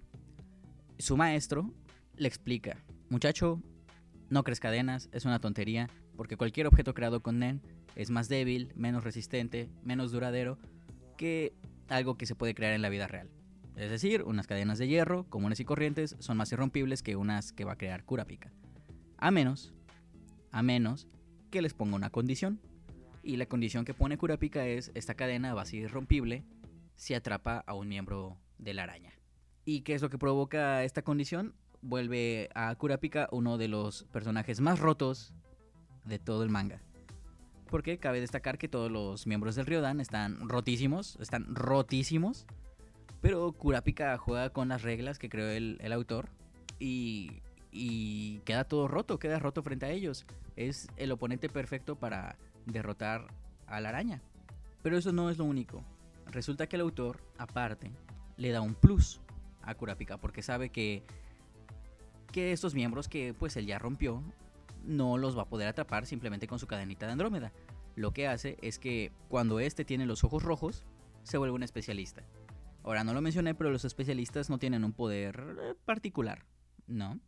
Su 0.99 1.17
maestro 1.17 1.73
le 2.15 2.27
explica, 2.27 2.77
muchacho, 3.09 3.59
no 4.29 4.43
crees 4.43 4.59
cadenas, 4.59 5.09
es 5.11 5.25
una 5.25 5.39
tontería, 5.39 5.89
porque 6.15 6.37
cualquier 6.37 6.67
objeto 6.67 6.93
creado 6.93 7.23
con 7.23 7.39
NEN 7.39 7.63
es 7.95 8.11
más 8.11 8.29
débil, 8.29 8.71
menos 8.75 9.03
resistente, 9.03 9.67
menos 9.83 10.11
duradero 10.11 10.59
que 11.17 11.53
algo 11.89 12.17
que 12.17 12.27
se 12.27 12.35
puede 12.35 12.53
crear 12.53 12.73
en 12.73 12.83
la 12.83 12.89
vida 12.89 13.07
real. 13.07 13.31
Es 13.75 13.89
decir, 13.89 14.21
unas 14.21 14.45
cadenas 14.45 14.77
de 14.77 14.87
hierro 14.87 15.27
comunes 15.29 15.59
y 15.59 15.65
corrientes 15.65 16.15
son 16.19 16.37
más 16.37 16.51
irrompibles 16.51 17.01
que 17.01 17.15
unas 17.15 17.51
que 17.51 17.65
va 17.65 17.73
a 17.73 17.77
crear 17.77 18.05
Kurapika. 18.05 18.51
A 19.17 19.31
menos, 19.31 19.73
a 20.51 20.61
menos 20.61 21.07
que 21.49 21.63
les 21.63 21.73
ponga 21.73 21.95
una 21.95 22.11
condición. 22.11 22.61
Y 23.27 23.35
la 23.35 23.45
condición 23.45 23.83
que 23.83 23.93
pone 23.93 24.17
Kurapika 24.17 24.65
es 24.65 24.89
esta 24.95 25.15
cadena 25.15 25.53
va 25.53 25.63
a 25.63 25.65
ser 25.65 25.81
irrompible 25.81 26.45
si 26.95 27.13
atrapa 27.13 27.61
a 27.67 27.73
un 27.73 27.89
miembro 27.89 28.37
de 28.57 28.73
la 28.73 28.83
araña. 28.83 29.11
¿Y 29.65 29.81
qué 29.81 29.95
es 29.95 30.01
lo 30.01 30.09
que 30.09 30.17
provoca 30.17 30.85
esta 30.85 31.01
condición? 31.01 31.53
vuelve 31.81 32.49
a 32.55 32.73
Kurapika 32.75 33.27
uno 33.31 33.57
de 33.57 33.67
los 33.67 34.03
personajes 34.05 34.61
más 34.61 34.79
rotos 34.79 35.33
de 36.05 36.19
todo 36.19 36.43
el 36.43 36.49
manga. 36.49 36.81
Porque 37.69 37.97
cabe 37.97 38.21
destacar 38.21 38.57
que 38.57 38.69
todos 38.69 38.89
los 38.89 39.27
miembros 39.27 39.55
del 39.55 39.65
Ryodan 39.65 39.99
están 39.99 40.47
rotísimos, 40.47 41.17
están 41.19 41.53
rotísimos. 41.53 42.45
Pero 43.21 43.51
Kurapika 43.51 44.17
juega 44.17 44.51
con 44.51 44.69
las 44.69 44.83
reglas 44.83 45.19
que 45.19 45.27
creó 45.27 45.49
el, 45.49 45.91
autor 45.91 46.29
y, 46.79 47.41
y 47.73 48.39
queda 48.45 48.63
todo 48.63 48.87
roto, 48.87 49.19
queda 49.19 49.37
roto 49.39 49.63
frente 49.63 49.85
a 49.85 49.91
ellos. 49.91 50.25
Es 50.55 50.87
el 50.95 51.11
oponente 51.11 51.49
perfecto 51.49 51.97
para 51.97 52.37
derrotar 52.67 53.27
a 53.65 53.81
la 53.81 53.89
araña. 53.89 54.21
Pero 54.83 54.97
eso 54.97 55.11
no 55.11 55.29
es 55.29 55.37
lo 55.37 55.45
único. 55.45 55.83
Resulta 56.27 56.67
que 56.67 56.75
el 56.75 56.83
autor, 56.83 57.19
aparte, 57.37 57.91
le 58.37 58.51
da 58.51 58.61
un 58.61 58.75
plus 58.75 59.21
a 59.63 59.75
Kurapika 59.75 60.17
porque 60.17 60.41
sabe 60.41 60.69
que 60.69 61.03
que 62.31 62.51
estos 62.51 62.75
miembros 62.75 63.07
que 63.07 63.33
pues 63.33 63.55
él 63.57 63.65
ya 63.65 63.79
rompió 63.79 64.21
no 64.83 65.17
los 65.17 65.37
va 65.37 65.43
a 65.43 65.49
poder 65.49 65.67
atrapar 65.67 66.05
simplemente 66.05 66.47
con 66.47 66.59
su 66.59 66.67
cadenita 66.67 67.05
de 67.05 67.13
Andrómeda. 67.13 67.51
Lo 67.95 68.11
que 68.11 68.27
hace 68.27 68.57
es 68.61 68.79
que 68.79 69.11
cuando 69.27 69.59
este 69.59 69.85
tiene 69.85 70.05
los 70.05 70.23
ojos 70.23 70.43
rojos, 70.43 70.83
se 71.23 71.37
vuelve 71.37 71.55
un 71.55 71.63
especialista. 71.63 72.23
Ahora 72.83 73.03
no 73.03 73.13
lo 73.13 73.21
mencioné, 73.21 73.55
pero 73.55 73.71
los 73.71 73.85
especialistas 73.85 74.49
no 74.49 74.59
tienen 74.59 74.83
un 74.83 74.93
poder 74.93 75.57
eh, 75.61 75.73
particular, 75.83 76.45
¿no? 76.85 77.19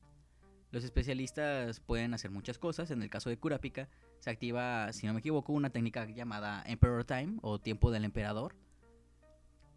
Los 0.71 0.83
especialistas 0.83 1.79
pueden 1.79 2.13
hacer 2.13 2.29
muchas 2.29 2.59
cosas. 2.59 2.91
En 2.91 3.01
el 3.01 3.09
caso 3.09 3.29
de 3.29 3.37
Kurapika, 3.37 3.89
se 4.19 4.29
activa, 4.29 4.93
si 4.93 5.07
no 5.07 5.13
me 5.13 5.19
equivoco, 5.19 5.53
una 5.53 5.71
técnica 5.71 6.05
llamada 6.05 6.63
Emperor 6.65 7.05
Time 7.05 7.37
o 7.41 7.59
tiempo 7.59 7.91
del 7.91 8.05
emperador. 8.05 8.55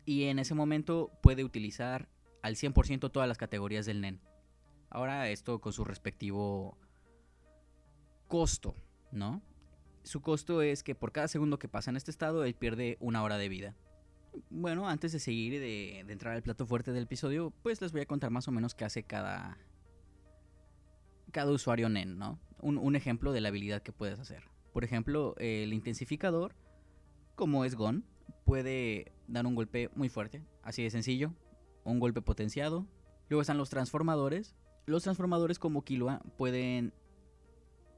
Y 0.05 0.25
en 0.25 0.39
ese 0.39 0.55
momento 0.55 1.11
puede 1.23 1.45
utilizar 1.45 2.09
al 2.43 2.57
100% 2.57 3.11
todas 3.11 3.29
las 3.29 3.39
categorías 3.39 3.87
del 3.87 4.01
NEN. 4.01 4.21
Ahora 4.91 5.31
esto 5.31 5.61
con 5.61 5.73
su 5.73 5.85
respectivo 5.85 6.77
costo, 8.29 8.75
¿no? 9.11 9.41
Su 10.03 10.21
costo 10.21 10.63
es 10.63 10.83
que 10.83 10.95
por 10.95 11.13
cada 11.13 11.29
segundo 11.29 11.59
que 11.59 11.69
pasa 11.69 11.91
en 11.91 11.97
este 11.97 12.11
estado, 12.11 12.45
él 12.45 12.55
pierde 12.55 12.99
una 13.01 13.23
hora 13.23 13.39
de 13.39 13.49
vida. 13.49 13.77
Bueno, 14.51 14.89
antes 14.89 15.13
de 15.13 15.21
seguir 15.21 15.55
y 15.55 15.59
de, 15.59 16.01
entrar 16.01 16.35
al 16.35 16.43
plato 16.43 16.67
fuerte 16.67 16.93
del 16.93 17.05
episodio, 17.05 17.53
pues 17.63 17.81
les 17.81 17.93
voy 17.93 18.01
a 18.01 18.07
contar 18.07 18.31
más 18.31 18.49
o 18.49 18.51
menos 18.51 18.75
qué 18.75 18.85
hace 18.85 19.03
cada, 19.03 19.59
cada 21.33 21.51
usuario 21.51 21.89
NEN, 21.89 22.19
¿no? 22.19 22.39
Un, 22.61 22.95
ejemplo 22.95 23.33
de 23.33 23.41
la 23.41 23.49
habilidad 23.49 23.83
que 23.83 23.91
puedes 23.91 24.21
hacer. 24.21 24.45
Por 24.73 24.85
ejemplo, 24.85 25.35
el 25.39 25.73
intensificador, 25.73 26.55
como 27.35 27.65
es 27.65 27.75
Gon, 27.75 28.05
puede 28.45 29.13
dar 29.27 29.47
un 29.47 29.57
golpe 29.57 29.91
muy 29.97 30.09
fuerte, 30.09 30.45
así 30.63 30.85
de 30.85 30.91
sencillo, 30.91 31.35
un 31.83 31.99
golpe 31.99 32.23
potenciado. 32.23 32.87
Luego 33.29 33.41
están 33.41 33.59
los 33.59 33.71
transformadores, 33.71 34.55
los 34.87 35.03
transformadores 35.03 35.59
como 35.59 35.83
Killua 35.83 36.23
pueden 36.37 36.95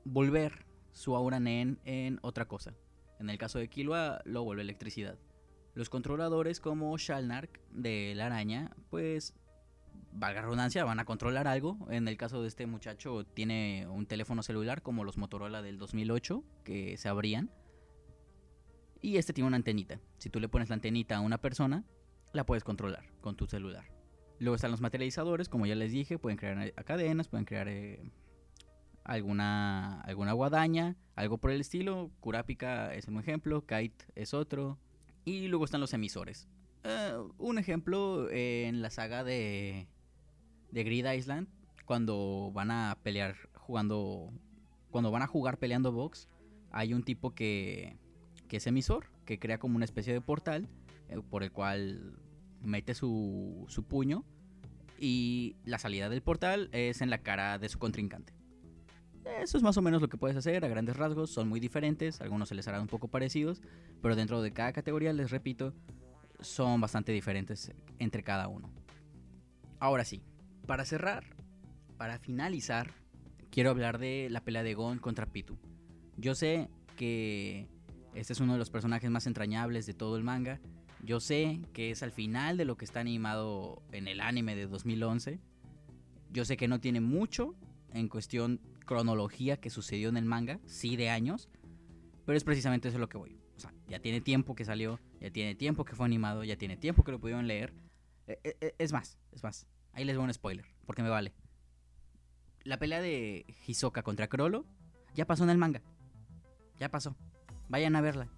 volver 0.05 0.65
su 0.93 1.15
aura 1.15 1.41
Nen 1.41 1.79
en 1.85 2.19
otra 2.23 2.49
cosa. 2.49 2.75
En 3.19 3.29
el 3.29 3.37
caso 3.37 3.59
de 3.59 3.69
Killua 3.69 4.23
lo 4.25 4.45
vuelve 4.45 4.63
electricidad. 4.63 5.19
Los 5.75 5.91
controladores 5.91 6.61
como 6.61 6.97
Shalnark 6.97 7.61
de 7.71 8.15
la 8.15 8.27
araña, 8.27 8.75
pues 8.91 9.35
valga 10.13 10.43
redundancia, 10.43 10.85
van 10.85 11.01
a 11.01 11.05
controlar 11.05 11.49
algo. 11.49 11.79
En 11.91 12.09
el 12.09 12.17
caso 12.17 12.43
de 12.43 12.49
este 12.49 12.67
muchacho 12.67 13.25
tiene 13.25 13.87
un 13.89 14.07
teléfono 14.07 14.43
celular 14.43 14.83
como 14.83 15.05
los 15.05 15.19
Motorola 15.19 15.63
del 15.63 15.79
2008 15.79 16.43
que 16.65 16.97
se 16.97 17.09
abrían. 17.09 17.51
Y 19.01 19.19
este 19.19 19.33
tiene 19.33 19.49
una 19.49 19.57
antenita. 19.57 20.01
Si 20.19 20.31
tú 20.31 20.41
le 20.41 20.49
pones 20.49 20.71
la 20.71 20.77
antenita 20.77 21.17
a 21.17 21.21
una 21.21 21.39
persona, 21.39 21.85
la 22.33 22.47
puedes 22.47 22.65
controlar 22.65 23.05
con 23.21 23.37
tu 23.37 23.47
celular. 23.47 23.85
Luego 24.39 24.57
están 24.57 24.71
los 24.71 24.81
materializadores, 24.81 25.49
como 25.49 25.67
ya 25.67 25.75
les 25.75 25.93
dije, 25.93 26.19
pueden 26.19 26.39
crear 26.39 26.59
eh, 26.61 26.73
cadenas, 26.85 27.29
pueden 27.29 27.45
crear 27.45 27.69
eh, 27.69 28.03
alguna, 29.05 30.01
alguna 30.01 30.33
guadaña, 30.33 30.97
algo 31.15 31.39
por 31.39 31.51
el 31.51 31.61
estilo. 31.61 32.11
Kurapika 32.21 32.95
es 32.95 33.07
un 33.07 33.19
ejemplo, 33.19 33.67
Kite 33.67 34.07
es 34.15 34.35
otro. 34.35 34.79
Y 35.25 35.49
luego 35.49 35.65
están 35.65 35.81
los 35.81 35.95
emisores. 35.95 36.49
Eh, 36.85 37.17
un 37.39 37.59
ejemplo 37.59 38.31
en 38.31 38.83
la 38.83 38.91
saga 38.91 39.25
de, 39.25 39.89
de 40.71 40.85
Grid 40.85 41.11
Island, 41.11 41.49
cuando 41.87 42.51
van 42.53 42.71
a 42.71 42.99
pelear 43.03 43.37
jugando, 43.55 44.31
cuando 44.91 45.11
van 45.11 45.23
a 45.23 45.27
jugar 45.27 45.59
peleando 45.59 45.93
box, 45.93 46.29
hay 46.71 46.93
un 46.93 47.03
tipo 47.03 47.35
que, 47.35 47.97
que 48.49 48.59
es 48.59 48.67
emisor, 48.67 49.07
que 49.25 49.39
crea 49.39 49.59
como 49.59 49.77
una 49.77 49.85
especie 49.85 50.13
de 50.13 50.21
portal 50.21 50.69
por 51.31 51.43
el 51.43 51.53
cual 51.53 52.19
mete 52.61 52.95
su, 52.95 53.65
su 53.69 53.85
puño 53.85 54.25
y 54.99 55.57
la 55.65 55.79
salida 55.79 56.09
del 56.09 56.23
portal 56.23 56.69
es 56.73 57.01
en 57.01 57.11
la 57.11 57.19
cara 57.19 57.59
de 57.59 57.69
su 57.69 57.79
contrincante. 57.79 58.35
Eso 59.41 59.57
es 59.57 59.63
más 59.63 59.77
o 59.79 59.83
menos 59.83 60.03
lo 60.03 60.09
que 60.09 60.19
puedes 60.19 60.37
hacer 60.37 60.65
a 60.65 60.69
grandes 60.69 60.97
rasgos, 60.97 61.31
son 61.31 61.49
muy 61.49 61.61
diferentes, 61.61 62.21
algunos 62.21 62.49
se 62.49 62.55
les 62.55 62.69
harán 62.69 62.83
un 62.83 62.89
poco 62.89 63.09
parecidos, 63.09 63.63
pero 64.03 64.17
dentro 64.17 64.43
de 64.43 64.53
cada 64.53 64.73
categoría, 64.73 65.13
les 65.15 65.31
repito, 65.31 65.73
son 66.45 66.81
bastante 66.81 67.13
diferentes 67.13 67.73
entre 67.99 68.23
cada 68.23 68.49
uno. 68.49 68.71
Ahora 69.79 70.05
sí, 70.05 70.23
para 70.67 70.85
cerrar, 70.85 71.25
para 71.97 72.19
finalizar, 72.19 72.93
quiero 73.51 73.71
hablar 73.71 73.99
de 73.99 74.29
la 74.31 74.43
pelea 74.43 74.63
de 74.63 74.75
Gon 74.75 74.99
contra 74.99 75.27
Pitu. 75.27 75.59
Yo 76.17 76.35
sé 76.35 76.69
que 76.97 77.69
este 78.15 78.33
es 78.33 78.41
uno 78.41 78.53
de 78.53 78.59
los 78.59 78.71
personajes 78.71 79.11
más 79.11 79.27
entrañables 79.27 79.87
de 79.87 79.95
todo 79.95 80.17
el 80.17 80.23
manga, 80.23 80.61
yo 81.05 81.21
sé 81.21 81.61
que 81.75 81.91
es 81.91 82.03
al 82.03 82.13
final 82.13 82.57
de 82.57 82.65
lo 82.65 82.77
que 82.77 82.87
está 82.87 83.01
animado 83.01 83.83
en 83.93 84.09
el 84.09 84.23
anime 84.23 84.57
de 84.57 84.67
2011. 84.67 85.39
Yo 86.33 86.47
sé 86.47 86.57
que 86.57 86.67
no 86.67 86.81
tiene 86.81 87.03
mucho 87.03 87.55
en 87.93 88.09
cuestión 88.09 88.59
cronología 88.87 89.59
que 89.59 89.69
sucedió 89.69 90.09
en 90.09 90.17
el 90.17 90.25
manga, 90.25 90.61
sí 90.65 90.97
de 90.97 91.11
años, 91.11 91.51
pero 92.25 92.39
es 92.39 92.45
precisamente 92.45 92.89
eso 92.89 92.99
lo 92.99 93.11
que 93.11 93.19
voy. 93.19 93.37
O 93.55 93.61
sea, 93.61 93.75
ya 93.87 94.01
tiene 94.01 94.23
tiempo 94.23 94.55
que 94.55 94.65
salió, 94.65 94.99
ya 95.25 95.31
tiene 95.31 95.55
tiempo 95.55 95.87
que 95.87 95.95
fue 95.95 96.05
animado, 96.05 96.45
ya 96.45 96.57
tiene 96.57 96.77
tiempo 96.77 97.03
que 97.03 97.11
lo 97.11 97.19
pudieron 97.19 97.47
leer. 97.47 97.73
E, 98.27 98.39
e, 98.45 98.57
e, 98.61 98.75
es 98.79 98.93
más, 98.93 99.19
es 99.33 99.43
más. 99.43 99.67
Ahí 99.95 100.05
les 100.05 100.17
voy 100.19 100.27
un 100.27 100.35
spoiler, 100.35 100.67
porque 100.85 101.03
me 101.03 101.09
vale. 101.09 101.33
La 102.63 102.79
pelea 102.79 103.01
de 103.01 103.47
Hisoka 103.67 104.03
contra 104.03 104.29
Crollo 104.29 104.67
ya 105.15 105.27
pasó 105.27 105.45
en 105.45 105.49
el 105.49 105.57
manga. 105.57 105.81
Ya 106.79 106.91
pasó. 106.91 107.17
Vayan 107.71 107.97
a 107.97 108.03
verla. 108.03 108.29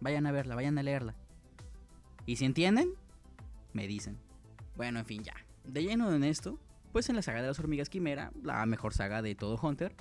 Vayan 0.00 0.26
a 0.26 0.32
verla, 0.32 0.56
vayan 0.56 0.76
a 0.76 0.82
leerla. 0.82 1.14
Y 2.26 2.34
si 2.34 2.46
entienden, 2.46 2.94
me 3.72 3.86
dicen. 3.86 4.18
Bueno, 4.74 4.98
en 4.98 5.06
fin, 5.06 5.22
ya. 5.22 5.36
De 5.62 5.84
lleno 5.84 6.12
en 6.12 6.24
esto, 6.24 6.58
pues 6.90 7.08
en 7.10 7.14
la 7.14 7.22
saga 7.22 7.42
de 7.42 7.46
las 7.46 7.60
hormigas 7.60 7.88
quimera, 7.88 8.32
la 8.42 8.66
mejor 8.66 8.92
saga 8.92 9.22
de 9.22 9.36
todo 9.36 9.56
Hunter, 9.62 9.94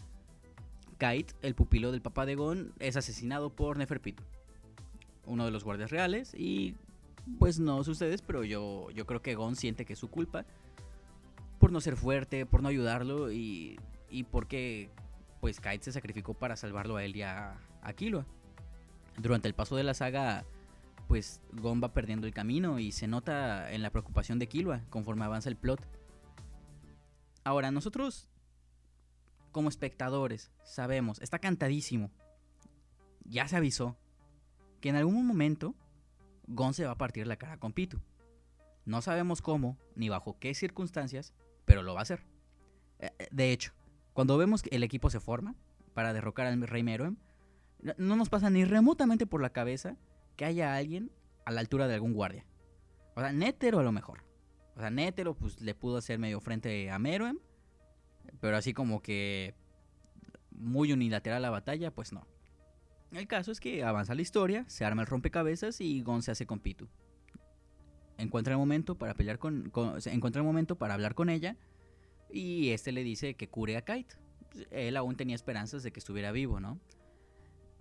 Kite, 0.97 1.35
el 1.43 1.53
pupilo 1.53 1.91
del 1.91 2.01
papá 2.01 2.25
de 2.25 2.33
Gon, 2.33 2.73
es 2.79 2.97
asesinado 2.97 3.51
por 3.51 3.77
Neferpitu, 3.77 4.23
uno 5.25 5.45
de 5.45 5.51
los 5.51 5.63
guardias 5.63 5.91
reales, 5.91 6.33
y 6.33 6.75
pues 7.39 7.59
no 7.59 7.83
sé 7.83 7.91
ustedes, 7.91 8.21
pero 8.21 8.43
yo, 8.43 8.89
yo 8.91 9.05
creo 9.05 9.21
que 9.21 9.35
Gon 9.35 9.55
siente 9.55 9.85
que 9.85 9.93
es 9.93 9.99
su 9.99 10.09
culpa 10.09 10.45
por 11.59 11.71
no 11.71 11.79
ser 11.79 11.95
fuerte, 11.95 12.45
por 12.45 12.61
no 12.61 12.67
ayudarlo 12.67 13.31
y, 13.31 13.79
y 14.09 14.23
porque 14.23 14.89
pues 15.39 15.59
Kite 15.59 15.83
se 15.83 15.91
sacrificó 15.93 16.33
para 16.33 16.55
salvarlo 16.55 16.97
a 16.97 17.03
él 17.03 17.15
y 17.15 17.21
a, 17.21 17.57
a 17.81 17.93
Killua. 17.93 18.25
Durante 19.17 19.47
el 19.47 19.53
paso 19.53 19.75
de 19.75 19.83
la 19.83 19.93
saga, 19.93 20.43
pues 21.07 21.41
Gon 21.53 21.81
va 21.81 21.93
perdiendo 21.93 22.27
el 22.27 22.33
camino 22.33 22.79
y 22.79 22.91
se 22.91 23.07
nota 23.07 23.71
en 23.71 23.81
la 23.81 23.91
preocupación 23.91 24.39
de 24.39 24.47
Killua 24.47 24.81
conforme 24.89 25.23
avanza 25.23 25.49
el 25.49 25.55
plot. 25.55 25.79
Ahora, 27.45 27.71
nosotros 27.71 28.27
como 29.53 29.69
espectadores 29.69 30.51
sabemos, 30.63 31.21
está 31.21 31.39
cantadísimo, 31.39 32.11
ya 33.23 33.47
se 33.47 33.55
avisó, 33.55 33.95
que 34.83 34.89
en 34.89 34.97
algún 34.97 35.25
momento 35.25 35.75
Gon 36.45 36.73
se 36.73 36.83
va 36.83 36.91
a 36.91 36.97
partir 36.97 37.25
la 37.25 37.37
cara 37.37 37.57
con 37.57 37.71
Pitu. 37.71 38.01
No 38.83 39.01
sabemos 39.01 39.41
cómo 39.41 39.77
ni 39.95 40.09
bajo 40.09 40.37
qué 40.39 40.53
circunstancias, 40.53 41.33
pero 41.63 41.83
lo 41.83 41.93
va 41.93 42.01
a 42.01 42.03
hacer. 42.03 42.25
Eh, 42.99 43.09
eh, 43.17 43.29
de 43.31 43.53
hecho, 43.53 43.71
cuando 44.11 44.37
vemos 44.37 44.61
que 44.61 44.75
el 44.75 44.83
equipo 44.83 45.09
se 45.09 45.21
forma 45.21 45.55
para 45.93 46.11
derrocar 46.11 46.47
al 46.47 46.67
Rey 46.67 46.83
Meruem, 46.83 47.15
no 47.97 48.17
nos 48.17 48.27
pasa 48.27 48.49
ni 48.49 48.65
remotamente 48.65 49.25
por 49.25 49.41
la 49.41 49.51
cabeza 49.51 49.95
que 50.35 50.43
haya 50.43 50.75
alguien 50.75 51.13
a 51.45 51.51
la 51.51 51.61
altura 51.61 51.87
de 51.87 51.93
algún 51.93 52.11
guardia. 52.11 52.45
O 53.15 53.21
sea, 53.21 53.31
Nétero 53.31 53.79
a 53.79 53.83
lo 53.83 53.93
mejor. 53.93 54.25
O 54.75 54.81
sea, 54.81 54.89
Nétero 54.89 55.33
pues 55.33 55.61
le 55.61 55.75
pudo 55.75 55.95
hacer 55.95 56.19
medio 56.19 56.41
frente 56.41 56.91
a 56.91 56.99
Meruem. 56.99 57.39
Pero 58.41 58.57
así 58.57 58.73
como 58.73 59.01
que 59.01 59.55
muy 60.51 60.91
unilateral 60.91 61.41
la 61.41 61.51
batalla, 61.51 61.89
pues 61.89 62.11
no. 62.11 62.27
El 63.13 63.27
caso 63.27 63.51
es 63.51 63.59
que 63.59 63.83
avanza 63.83 64.15
la 64.15 64.23
historia, 64.23 64.65
se 64.67 64.85
arma 64.85 65.03
el 65.03 65.07
rompecabezas 65.07 65.79
y 65.81 66.01
Gon 66.01 66.23
se 66.23 66.31
hace 66.31 66.47
con 66.47 66.59
Pitu. 66.59 66.87
Encuentra 68.17 68.53
el 68.53 68.59
momento 68.59 68.97
para 68.97 69.13
pelear 69.13 69.37
con, 69.37 69.71
encuentra 70.05 70.41
el 70.41 70.45
momento 70.45 70.77
para 70.77 70.95
hablar 70.95 71.13
con 71.13 71.29
ella 71.29 71.55
y 72.31 72.71
este 72.71 72.91
le 72.91 73.03
dice 73.03 73.35
que 73.35 73.49
cure 73.49 73.77
a 73.77 73.85
Kite. 73.85 74.15
Él 74.71 74.97
aún 74.97 75.15
tenía 75.15 75.35
esperanzas 75.35 75.83
de 75.83 75.91
que 75.91 75.99
estuviera 75.99 76.31
vivo, 76.31 76.59
¿no? 76.59 76.79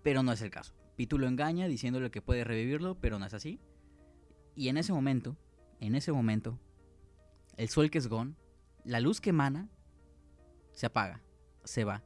Pero 0.03 0.23
no 0.23 0.33
es 0.33 0.43
el 0.43 0.51
caso. 0.51 0.75
Pitu 0.97 1.19
lo 1.19 1.27
engaña 1.27 1.67
diciéndole 1.67 2.11
que 2.11 2.21
puede 2.21 2.45
revivirlo, 2.45 3.01
pero 3.01 3.19
no 3.19 3.25
es 3.25 3.33
así. 3.33 3.59
Y 4.55 4.69
en 4.69 4.77
ese 4.77 4.93
momento, 4.93 5.39
en 5.81 5.95
ese 5.95 6.13
momento, 6.13 6.59
el 7.57 7.71
sol 7.71 7.91
que 7.91 7.99
es 7.99 8.09
Gon, 8.09 8.37
la 8.85 9.01
luz 9.01 9.21
que 9.21 9.31
emana, 9.31 9.71
se 10.73 10.87
apaga, 10.87 11.23
se 11.65 11.85
va. 11.85 12.03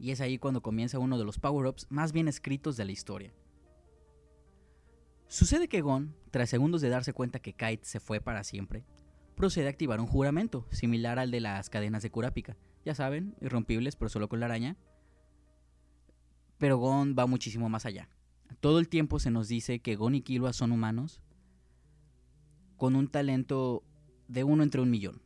Y 0.00 0.12
es 0.12 0.22
ahí 0.22 0.38
cuando 0.38 0.62
comienza 0.62 0.98
uno 0.98 1.18
de 1.18 1.24
los 1.26 1.38
power-ups 1.38 1.86
más 1.90 2.12
bien 2.12 2.26
escritos 2.26 2.78
de 2.78 2.86
la 2.86 2.92
historia. 2.92 3.34
Sucede 5.28 5.68
que 5.68 5.82
Gon, 5.82 6.16
tras 6.30 6.48
segundos 6.48 6.80
de 6.80 6.88
darse 6.88 7.12
cuenta 7.12 7.38
que 7.38 7.52
Kite 7.52 7.84
se 7.84 8.00
fue 8.00 8.18
para 8.22 8.42
siempre, 8.42 8.86
procede 9.36 9.66
a 9.66 9.70
activar 9.70 10.00
un 10.00 10.06
juramento, 10.06 10.66
similar 10.70 11.18
al 11.18 11.30
de 11.30 11.40
las 11.40 11.68
cadenas 11.68 12.02
de 12.02 12.10
Kurapika. 12.10 12.56
Ya 12.82 12.94
saben, 12.94 13.36
irrompibles, 13.42 13.94
pero 13.94 14.08
solo 14.08 14.30
con 14.30 14.40
la 14.40 14.46
araña. 14.46 14.78
Pero 16.56 16.78
Gon 16.78 17.14
va 17.16 17.26
muchísimo 17.26 17.68
más 17.68 17.84
allá. 17.84 18.08
Todo 18.60 18.78
el 18.78 18.88
tiempo 18.88 19.18
se 19.18 19.30
nos 19.30 19.48
dice 19.48 19.80
que 19.80 19.96
Gon 19.96 20.14
y 20.14 20.22
Killua 20.22 20.54
son 20.54 20.72
humanos 20.72 21.20
con 22.78 22.96
un 22.96 23.06
talento 23.06 23.84
de 24.28 24.44
uno 24.44 24.62
entre 24.62 24.80
un 24.80 24.90
millón. 24.90 25.20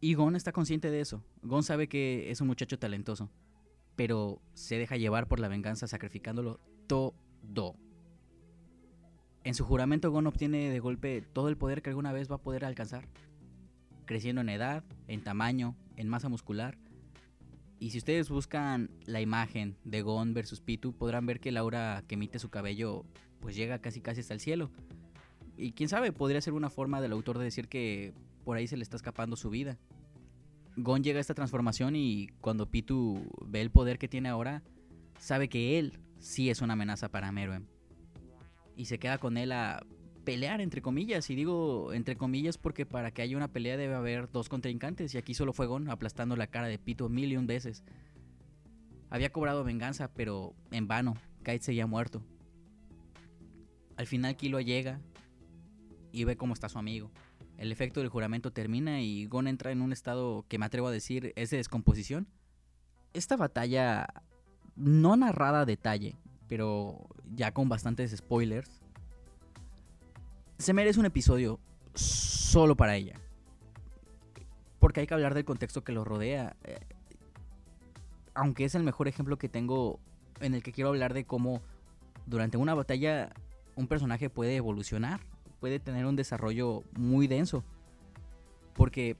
Y 0.00 0.14
Gon 0.14 0.34
está 0.34 0.50
consciente 0.50 0.90
de 0.90 1.00
eso. 1.00 1.22
Gon 1.42 1.62
sabe 1.62 1.90
que 1.90 2.30
es 2.30 2.40
un 2.40 2.46
muchacho 2.46 2.78
talentoso, 2.78 3.30
pero 3.98 4.40
se 4.54 4.78
deja 4.78 4.96
llevar 4.96 5.26
por 5.26 5.40
la 5.40 5.48
venganza 5.48 5.88
sacrificándolo 5.88 6.60
todo. 6.86 7.74
En 9.42 9.54
su 9.54 9.64
juramento 9.64 10.12
Gon 10.12 10.28
obtiene 10.28 10.70
de 10.70 10.78
golpe 10.78 11.20
todo 11.32 11.48
el 11.48 11.56
poder 11.56 11.82
que 11.82 11.90
alguna 11.90 12.12
vez 12.12 12.30
va 12.30 12.36
a 12.36 12.40
poder 12.40 12.64
alcanzar, 12.64 13.08
creciendo 14.04 14.40
en 14.40 14.50
edad, 14.50 14.84
en 15.08 15.24
tamaño, 15.24 15.74
en 15.96 16.08
masa 16.08 16.28
muscular. 16.28 16.78
Y 17.80 17.90
si 17.90 17.98
ustedes 17.98 18.28
buscan 18.28 18.88
la 19.04 19.20
imagen 19.20 19.76
de 19.82 20.02
Gon 20.02 20.32
versus 20.32 20.60
Pitu, 20.60 20.92
podrán 20.92 21.26
ver 21.26 21.40
que 21.40 21.50
la 21.50 21.58
aura 21.58 22.04
que 22.06 22.14
emite 22.14 22.38
su 22.38 22.50
cabello 22.50 23.04
pues 23.40 23.56
llega 23.56 23.80
casi 23.80 24.00
casi 24.00 24.20
hasta 24.20 24.34
el 24.34 24.38
cielo. 24.38 24.70
Y 25.56 25.72
quién 25.72 25.88
sabe, 25.88 26.12
podría 26.12 26.40
ser 26.40 26.52
una 26.52 26.70
forma 26.70 27.00
del 27.00 27.10
autor 27.10 27.36
de 27.38 27.44
decir 27.46 27.66
que 27.66 28.14
por 28.44 28.56
ahí 28.56 28.68
se 28.68 28.76
le 28.76 28.84
está 28.84 28.94
escapando 28.94 29.34
su 29.34 29.50
vida. 29.50 29.76
Gon 30.80 31.02
llega 31.02 31.18
a 31.18 31.20
esta 31.20 31.34
transformación 31.34 31.96
y 31.96 32.28
cuando 32.40 32.70
Pitu 32.70 33.20
ve 33.44 33.60
el 33.60 33.70
poder 33.70 33.98
que 33.98 34.06
tiene 34.06 34.28
ahora, 34.28 34.62
sabe 35.18 35.48
que 35.48 35.78
él 35.78 35.98
sí 36.20 36.50
es 36.50 36.62
una 36.62 36.74
amenaza 36.74 37.10
para 37.10 37.32
Meruem. 37.32 37.66
Y 38.76 38.84
se 38.84 39.00
queda 39.00 39.18
con 39.18 39.36
él 39.36 39.50
a 39.50 39.84
pelear, 40.24 40.60
entre 40.60 40.80
comillas. 40.80 41.28
Y 41.30 41.34
digo 41.34 41.92
entre 41.92 42.16
comillas 42.16 42.58
porque 42.58 42.86
para 42.86 43.10
que 43.10 43.22
haya 43.22 43.36
una 43.36 43.52
pelea 43.52 43.76
debe 43.76 43.94
haber 43.94 44.30
dos 44.30 44.48
contrincantes. 44.48 45.14
Y 45.14 45.18
aquí 45.18 45.34
solo 45.34 45.52
fue 45.52 45.66
Gon 45.66 45.90
aplastando 45.90 46.36
la 46.36 46.46
cara 46.46 46.68
de 46.68 46.78
Pitu 46.78 47.08
mil 47.08 47.32
y 47.32 47.36
un 47.36 47.48
veces. 47.48 47.82
Había 49.10 49.32
cobrado 49.32 49.64
venganza, 49.64 50.12
pero 50.14 50.54
en 50.70 50.86
vano. 50.86 51.14
Kite 51.38 51.62
seguía 51.62 51.88
muerto. 51.88 52.22
Al 53.96 54.06
final 54.06 54.36
Kilo 54.36 54.60
llega 54.60 55.00
y 56.12 56.22
ve 56.22 56.36
cómo 56.36 56.54
está 56.54 56.68
su 56.68 56.78
amigo. 56.78 57.10
El 57.58 57.72
efecto 57.72 57.98
del 57.98 58.08
juramento 58.08 58.52
termina 58.52 59.00
y 59.00 59.26
Gon 59.26 59.48
entra 59.48 59.72
en 59.72 59.82
un 59.82 59.92
estado 59.92 60.46
que 60.48 60.58
me 60.58 60.66
atrevo 60.66 60.86
a 60.86 60.92
decir 60.92 61.32
es 61.34 61.50
de 61.50 61.56
descomposición. 61.56 62.28
Esta 63.12 63.36
batalla 63.36 64.06
no 64.76 65.16
narrada 65.16 65.62
a 65.62 65.66
detalle, 65.66 66.16
pero 66.46 67.08
ya 67.34 67.52
con 67.52 67.68
bastantes 67.68 68.16
spoilers, 68.16 68.70
se 70.58 70.72
merece 70.72 71.00
un 71.00 71.06
episodio 71.06 71.58
solo 71.94 72.76
para 72.76 72.94
ella. 72.94 73.20
Porque 74.78 75.00
hay 75.00 75.08
que 75.08 75.14
hablar 75.14 75.34
del 75.34 75.44
contexto 75.44 75.82
que 75.82 75.90
lo 75.90 76.04
rodea. 76.04 76.56
Eh, 76.62 76.78
aunque 78.34 78.66
es 78.66 78.76
el 78.76 78.84
mejor 78.84 79.08
ejemplo 79.08 79.36
que 79.36 79.48
tengo 79.48 79.98
en 80.40 80.54
el 80.54 80.62
que 80.62 80.70
quiero 80.70 80.90
hablar 80.90 81.12
de 81.12 81.24
cómo 81.24 81.60
durante 82.26 82.56
una 82.56 82.74
batalla 82.74 83.30
un 83.74 83.88
personaje 83.88 84.30
puede 84.30 84.54
evolucionar 84.54 85.20
puede 85.60 85.80
tener 85.80 86.06
un 86.06 86.16
desarrollo 86.16 86.82
muy 86.96 87.26
denso. 87.26 87.64
Porque 88.74 89.16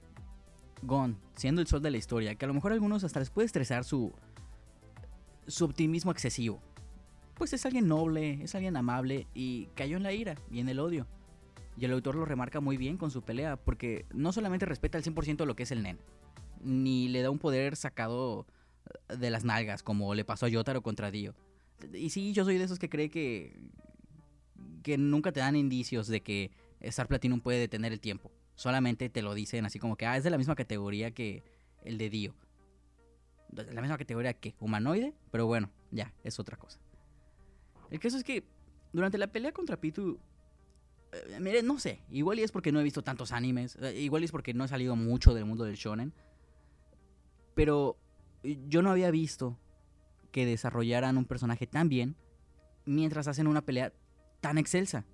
Gon, 0.81 1.17
siendo 1.35 1.61
el 1.61 1.67
sol 1.67 1.81
de 1.81 1.91
la 1.91 1.97
historia, 1.97 2.35
que 2.35 2.45
a 2.45 2.47
lo 2.47 2.53
mejor 2.53 2.71
a 2.71 2.75
algunos 2.75 3.03
hasta 3.03 3.19
les 3.19 3.29
puede 3.29 3.45
estresar 3.45 3.83
su, 3.83 4.13
su 5.47 5.65
optimismo 5.65 6.11
excesivo. 6.11 6.61
Pues 7.35 7.53
es 7.53 7.65
alguien 7.65 7.87
noble, 7.87 8.43
es 8.43 8.55
alguien 8.55 8.77
amable 8.77 9.27
y 9.33 9.67
cayó 9.75 9.97
en 9.97 10.03
la 10.03 10.13
ira 10.13 10.35
y 10.51 10.59
en 10.59 10.69
el 10.69 10.79
odio. 10.79 11.07
Y 11.77 11.85
el 11.85 11.93
autor 11.93 12.15
lo 12.15 12.25
remarca 12.25 12.59
muy 12.59 12.77
bien 12.77 12.97
con 12.97 13.11
su 13.11 13.21
pelea, 13.21 13.55
porque 13.55 14.05
no 14.13 14.33
solamente 14.33 14.65
respeta 14.65 14.97
al 14.97 15.03
100% 15.03 15.45
lo 15.45 15.55
que 15.55 15.63
es 15.63 15.71
el 15.71 15.81
Nen, 15.81 15.97
ni 16.61 17.07
le 17.07 17.21
da 17.21 17.29
un 17.29 17.39
poder 17.39 17.77
sacado 17.77 18.45
de 19.07 19.29
las 19.29 19.45
nalgas, 19.45 19.83
como 19.83 20.13
le 20.13 20.25
pasó 20.25 20.45
a 20.45 20.49
Yotaro 20.49 20.81
contra 20.81 21.11
Dio. 21.11 21.35
Y 21.93 22.09
sí, 22.09 22.33
yo 22.33 22.43
soy 22.43 22.57
de 22.57 22.65
esos 22.65 22.79
que 22.79 22.89
cree 22.89 23.09
que, 23.09 23.57
que 24.89 24.97
nunca 24.97 25.31
te 25.31 25.39
dan 25.39 25.55
indicios 25.55 26.07
de 26.07 26.21
que 26.21 26.51
Star 26.81 27.07
Platinum 27.07 27.41
puede 27.41 27.59
detener 27.59 27.93
el 27.93 27.99
tiempo. 27.99 28.31
Solamente 28.55 29.09
te 29.09 29.21
lo 29.21 29.33
dicen 29.33 29.65
así 29.65 29.77
como 29.79 29.95
que, 29.95 30.05
ah, 30.05 30.17
es 30.17 30.23
de 30.23 30.29
la 30.31 30.37
misma 30.37 30.55
categoría 30.55 31.11
que 31.11 31.43
el 31.83 31.97
de 31.97 32.09
Dio. 32.09 32.35
De 33.49 33.71
la 33.73 33.81
misma 33.81 33.97
categoría 33.97 34.33
que 34.33 34.55
humanoide, 34.59 35.13
pero 35.31 35.45
bueno, 35.45 35.69
ya, 35.91 36.13
es 36.23 36.39
otra 36.39 36.57
cosa. 36.57 36.79
El 37.91 37.99
caso 37.99 38.17
es 38.17 38.23
que 38.23 38.43
durante 38.91 39.17
la 39.17 39.27
pelea 39.27 39.51
contra 39.51 39.79
Pitu, 39.79 40.19
eh, 41.11 41.39
mire, 41.39 41.61
no 41.61 41.79
sé, 41.79 42.01
igual 42.09 42.39
y 42.39 42.43
es 42.43 42.51
porque 42.51 42.71
no 42.71 42.79
he 42.79 42.83
visto 42.83 43.03
tantos 43.03 43.31
animes, 43.31 43.77
eh, 43.81 43.99
igual 43.99 44.23
y 44.23 44.25
es 44.25 44.31
porque 44.31 44.53
no 44.53 44.65
he 44.65 44.67
salido 44.67 44.95
mucho 44.95 45.33
del 45.33 45.45
mundo 45.45 45.65
del 45.65 45.75
shonen, 45.75 46.13
pero 47.53 47.97
yo 48.43 48.81
no 48.81 48.89
había 48.89 49.11
visto 49.11 49.57
que 50.31 50.45
desarrollaran 50.45 51.17
un 51.17 51.25
personaje 51.25 51.67
tan 51.67 51.89
bien 51.89 52.15
mientras 52.85 53.27
hacen 53.27 53.47
una 53.47 53.61
pelea 53.61 53.93
tan 54.41 54.57
excelsa. 54.57 55.05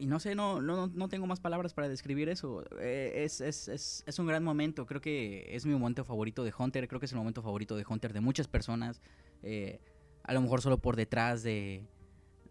Y 0.00 0.06
no 0.06 0.18
sé, 0.18 0.34
no, 0.34 0.62
no, 0.62 0.86
no 0.86 1.08
tengo 1.10 1.26
más 1.26 1.40
palabras 1.40 1.74
para 1.74 1.86
describir 1.86 2.30
eso. 2.30 2.64
Eh, 2.80 3.22
es, 3.24 3.42
es, 3.42 3.68
es, 3.68 4.02
es, 4.06 4.18
un 4.18 4.26
gran 4.26 4.42
momento. 4.42 4.86
Creo 4.86 5.02
que 5.02 5.54
es 5.54 5.66
mi 5.66 5.74
momento 5.74 6.04
favorito 6.06 6.42
de 6.42 6.54
Hunter. 6.56 6.88
Creo 6.88 7.00
que 7.00 7.04
es 7.06 7.12
el 7.12 7.18
momento 7.18 7.42
favorito 7.42 7.76
de 7.76 7.84
Hunter 7.86 8.14
de 8.14 8.20
muchas 8.20 8.48
personas. 8.48 9.02
Eh, 9.42 9.78
a 10.22 10.32
lo 10.32 10.40
mejor 10.40 10.62
solo 10.62 10.78
por 10.78 10.96
detrás 10.96 11.42
de, 11.42 11.86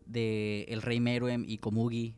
de 0.06 0.66
El 0.70 0.84
Rey 0.84 1.00
Meruem 1.00 1.44
y 1.48 1.58
Komugi. 1.58 2.14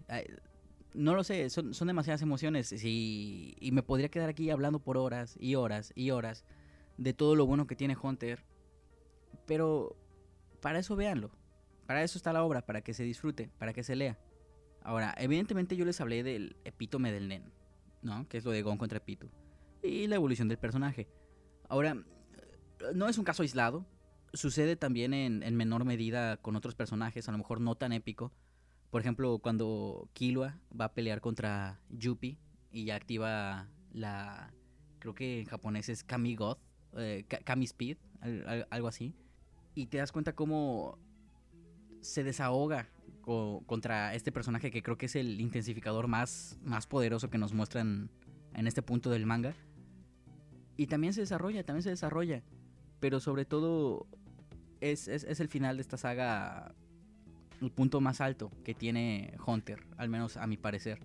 no 0.93 1.15
lo 1.15 1.23
sé, 1.23 1.49
son, 1.49 1.73
son 1.73 1.87
demasiadas 1.87 2.21
emociones. 2.21 2.73
Y, 2.83 3.55
y 3.57 3.71
me 3.71 3.83
podría 3.83 4.09
quedar 4.09 4.27
aquí 4.27 4.49
hablando 4.49 4.79
por 4.79 4.97
horas 4.97 5.37
y 5.39 5.55
horas 5.55 5.93
y 5.95 6.11
horas 6.11 6.43
de 6.97 7.13
todo 7.13 7.37
lo 7.37 7.45
bueno 7.45 7.67
que 7.67 7.77
tiene 7.77 7.95
Hunter. 7.95 8.43
Pero 9.45 9.95
para 10.59 10.79
eso 10.79 10.97
véanlo. 10.97 11.31
Para 11.91 12.03
eso 12.03 12.17
está 12.17 12.31
la 12.31 12.45
obra, 12.45 12.65
para 12.65 12.79
que 12.79 12.93
se 12.93 13.03
disfrute, 13.03 13.49
para 13.57 13.73
que 13.73 13.83
se 13.83 13.97
lea. 13.97 14.17
Ahora, 14.81 15.13
evidentemente 15.17 15.75
yo 15.75 15.83
les 15.83 15.99
hablé 15.99 16.23
del 16.23 16.55
epítome 16.63 17.11
del 17.11 17.27
Nen, 17.27 17.51
¿no? 18.01 18.29
Que 18.29 18.37
es 18.37 18.45
lo 18.45 18.51
de 18.51 18.61
Gon 18.61 18.77
contra 18.77 19.01
Pitu. 19.01 19.29
Y 19.83 20.07
la 20.07 20.15
evolución 20.15 20.47
del 20.47 20.57
personaje. 20.57 21.09
Ahora, 21.67 22.01
no 22.95 23.09
es 23.09 23.17
un 23.17 23.25
caso 23.25 23.41
aislado. 23.41 23.85
Sucede 24.31 24.77
también 24.77 25.13
en, 25.13 25.43
en 25.43 25.57
menor 25.57 25.83
medida 25.83 26.37
con 26.37 26.55
otros 26.55 26.75
personajes, 26.75 27.27
a 27.27 27.33
lo 27.33 27.39
mejor 27.39 27.59
no 27.59 27.75
tan 27.75 27.91
épico. 27.91 28.31
Por 28.89 29.01
ejemplo, 29.01 29.39
cuando 29.39 30.07
Killua 30.13 30.61
va 30.71 30.85
a 30.85 30.93
pelear 30.93 31.19
contra 31.19 31.81
Yuppie 31.89 32.37
y 32.71 32.85
ya 32.85 32.95
activa 32.95 33.67
la. 33.91 34.53
Creo 34.99 35.13
que 35.13 35.41
en 35.41 35.45
japonés 35.45 35.89
es 35.89 36.05
Kami 36.05 36.37
God, 36.37 36.57
eh, 36.95 37.25
Kami 37.43 37.65
Speed, 37.65 37.97
algo 38.69 38.87
así. 38.87 39.13
Y 39.75 39.87
te 39.87 39.97
das 39.97 40.13
cuenta 40.13 40.33
cómo 40.33 40.97
se 42.01 42.23
desahoga 42.23 42.89
contra 43.65 44.13
este 44.13 44.31
personaje 44.31 44.71
que 44.71 44.81
creo 44.83 44.97
que 44.97 45.05
es 45.05 45.15
el 45.15 45.39
intensificador 45.39 46.07
más, 46.07 46.59
más 46.63 46.87
poderoso 46.87 47.29
que 47.29 47.37
nos 47.37 47.53
muestran 47.53 48.09
en 48.53 48.67
este 48.67 48.81
punto 48.81 49.09
del 49.09 49.25
manga. 49.25 49.53
Y 50.75 50.87
también 50.87 51.13
se 51.13 51.21
desarrolla, 51.21 51.63
también 51.63 51.83
se 51.83 51.91
desarrolla. 51.91 52.43
Pero 52.99 53.19
sobre 53.19 53.45
todo 53.45 54.07
es, 54.81 55.07
es, 55.07 55.39
el 55.39 55.47
final 55.47 55.77
de 55.77 55.81
esta 55.81 55.97
saga 55.97 56.73
el 57.61 57.71
punto 57.71 58.01
más 58.01 58.21
alto 58.21 58.51
que 58.63 58.73
tiene 58.73 59.35
Hunter, 59.45 59.85
al 59.97 60.09
menos 60.09 60.37
a 60.37 60.47
mi 60.47 60.57
parecer. 60.57 60.99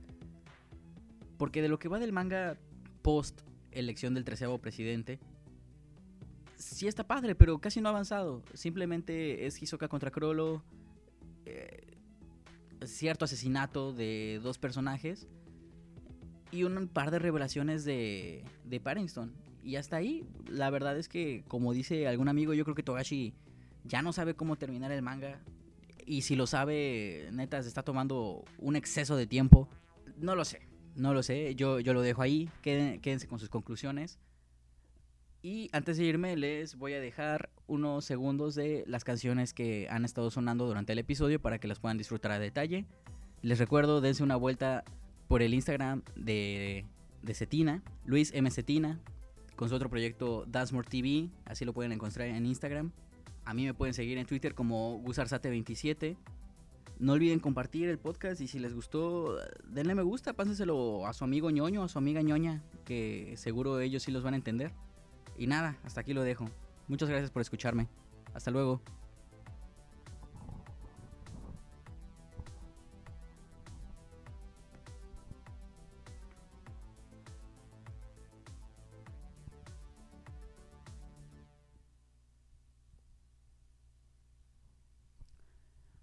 Porque 1.37 1.61
de 1.63 1.69
lo 1.69 1.79
que 1.79 1.89
va 1.89 1.99
del 1.99 2.13
manga 2.13 2.57
post 3.03 3.43
elección 3.71 4.15
del 4.15 4.25
treceavo 4.25 4.59
presidente, 4.59 5.21
sí 6.57 6.87
está 6.89 7.07
padre, 7.07 7.35
pero 7.35 7.59
casi 7.59 7.81
no 7.81 7.89
ha 7.89 7.93
avanzado. 7.93 8.43
Simplemente 8.55 9.47
es 9.47 9.63
Hisoka 9.63 9.89
contra 9.89 10.11
Crollo, 10.11 10.63
eh, 11.47 11.97
cierto 12.85 13.25
asesinato 13.25 13.93
de 13.93 14.41
dos 14.43 14.59
personajes 14.59 15.27
y 16.51 16.65
un 16.65 16.89
par 16.89 17.11
de 17.11 17.19
revelaciones 17.19 17.85
de, 17.85 18.45
de 18.65 18.81
Paddington. 18.81 19.33
Y 19.63 19.77
hasta 19.77 19.97
ahí, 19.97 20.25
la 20.49 20.71
verdad 20.71 20.97
es 20.97 21.09
que, 21.09 21.45
como 21.49 21.73
dice 21.73 22.07
algún 22.07 22.29
amigo, 22.29 22.55
yo 22.55 22.65
creo 22.65 22.77
que 22.77 22.83
Togashi 22.83 23.35
ya 23.85 24.03
no 24.03 24.13
sabe 24.13 24.35
cómo 24.35 24.57
terminar 24.57 24.93
el 24.93 25.03
manga. 25.03 25.41
Y 26.05 26.23
si 26.23 26.37
lo 26.37 26.47
sabe, 26.47 27.29
neta, 27.33 27.63
se 27.63 27.69
está 27.69 27.83
tomando 27.83 28.45
un 28.59 28.77
exceso 28.77 29.17
de 29.17 29.27
tiempo. 29.27 29.69
No 30.19 30.37
lo 30.37 30.45
sé, 30.45 30.69
no 30.95 31.15
lo 31.15 31.23
sé. 31.23 31.55
Yo, 31.57 31.81
yo 31.81 31.95
lo 31.95 32.03
dejo 32.03 32.23
ahí. 32.23 32.49
quédense 32.63 33.27
con 33.27 33.41
sus 33.41 33.49
conclusiones. 33.49 34.19
Y 35.47 35.71
antes 35.71 35.97
de 35.97 36.03
irme 36.03 36.35
les 36.35 36.75
voy 36.75 36.95
a 36.95 37.01
dejar 37.01 37.51
unos 37.69 38.05
segundos 38.05 38.57
de 38.57 38.83
las 38.89 39.05
canciones 39.05 39.55
que 39.55 39.87
han 39.89 40.05
estado 40.05 40.29
sonando 40.29 40.67
durante 40.67 40.93
el 40.93 40.99
episodio 40.99 41.41
para 41.41 41.61
que 41.61 41.69
las 41.69 41.79
puedan 41.79 41.97
disfrutar 41.97 42.33
a 42.33 42.41
detalle. 42.41 42.85
Les 43.43 43.61
recuerdo, 43.61 44.01
dense 44.01 44.25
una 44.25 44.35
vuelta 44.35 44.83
por 45.29 45.43
el 45.43 45.55
Instagram 45.55 46.03
de, 46.17 46.85
de 47.23 47.35
Cetina, 47.35 47.85
Luis 48.05 48.33
M. 48.35 48.51
Cetina, 48.51 48.99
con 49.55 49.69
su 49.69 49.77
otro 49.77 49.89
proyecto 49.89 50.47
Dasmore 50.49 50.89
TV, 50.89 51.31
así 51.45 51.65
lo 51.65 51.73
pueden 51.73 51.93
encontrar 51.93 52.27
en 52.27 52.45
Instagram. 52.45 52.91
A 53.45 53.55
mí 53.55 53.67
me 53.67 53.73
pueden 53.73 53.95
seguir 53.95 54.19
en 54.19 54.27
Twitter 54.27 54.53
como 54.53 55.01
GusarSate27. 55.05 56.17
No 56.99 57.13
olviden 57.13 57.39
compartir 57.39 57.89
el 57.89 58.01
podcast 58.01 58.41
y 58.41 58.49
si 58.49 58.59
les 58.59 58.75
gustó, 58.75 59.39
denle 59.65 59.95
me 59.95 60.03
gusta, 60.03 60.33
pásenselo 60.33 61.07
a 61.07 61.13
su 61.13 61.23
amigo 61.23 61.51
ñoño, 61.51 61.85
a 61.85 61.89
su 61.89 61.99
amiga 61.99 62.21
ñoña, 62.21 62.65
que 62.85 63.35
seguro 63.37 63.79
ellos 63.79 64.03
sí 64.03 64.11
los 64.11 64.25
van 64.25 64.35
a 64.35 64.39
entender. 64.39 64.73
Y 65.39 65.47
nada, 65.47 65.77
hasta 65.85 66.01
aquí 66.01 66.15
lo 66.15 66.23
dejo. 66.23 66.49
Muchas 66.89 67.09
gracias 67.09 67.31
por 67.31 67.43
escucharme. 67.43 67.89
Hasta 68.35 68.51
luego. 68.51 68.81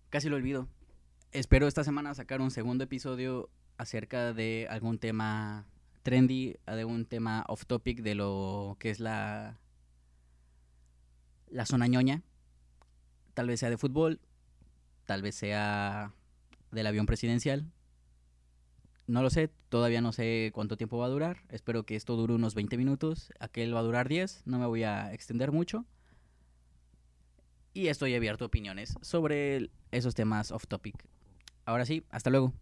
Casi 0.10 0.30
lo 0.30 0.36
olvido. 0.36 0.68
Espero 1.32 1.68
esta 1.68 1.84
semana 1.84 2.14
sacar 2.14 2.40
un 2.40 2.52
segundo 2.52 2.84
episodio 2.84 3.50
acerca 3.78 4.32
de 4.32 4.68
algún 4.70 5.00
tema 5.00 5.66
trendy, 6.04 6.58
de 6.68 6.86
un 6.86 7.06
tema 7.06 7.44
off 7.48 7.66
topic 7.66 8.02
de 8.02 8.16
lo 8.16 8.78
que 8.80 8.90
es 8.92 9.00
la 9.00 9.58
la 11.54 11.66
zona 11.66 11.88
ñoña. 11.88 12.24
Tal 13.34 13.48
vez 13.48 13.60
sea 13.60 13.70
de 13.70 13.78
fútbol, 13.78 14.20
tal 15.06 15.22
vez 15.22 15.36
sea 15.36 16.14
del 16.72 16.88
avión 16.88 17.06
presidencial. 17.06 17.72
No 19.06 19.22
lo 19.22 19.30
sé, 19.30 19.50
todavía 19.70 20.02
no 20.02 20.12
sé 20.12 20.52
cuánto 20.54 20.78
tiempo 20.78 20.98
va 20.98 21.06
a 21.06 21.10
durar. 21.10 21.44
Espero 21.50 21.86
que 21.86 21.96
esto 21.96 22.16
dure 22.16 22.34
unos 22.34 22.56
20 22.56 22.78
minutos. 22.78 23.32
Aquel 23.40 23.76
va 23.76 23.80
a 23.80 23.84
durar 23.84 24.08
10, 24.08 24.44
no 24.46 24.60
me 24.60 24.66
voy 24.66 24.84
a 24.84 25.14
extender 25.14 25.52
mucho. 25.52 25.86
Y 27.74 27.88
estoy 27.88 28.16
abierto 28.16 28.46
a 28.46 28.48
opiniones 28.48 28.96
sobre 29.02 29.70
esos 29.92 30.16
temas 30.16 30.52
off 30.52 30.68
topic. 30.68 30.96
Ahora 31.66 31.86
sí, 31.86 32.04
hasta 32.10 32.30
luego. 32.30 32.54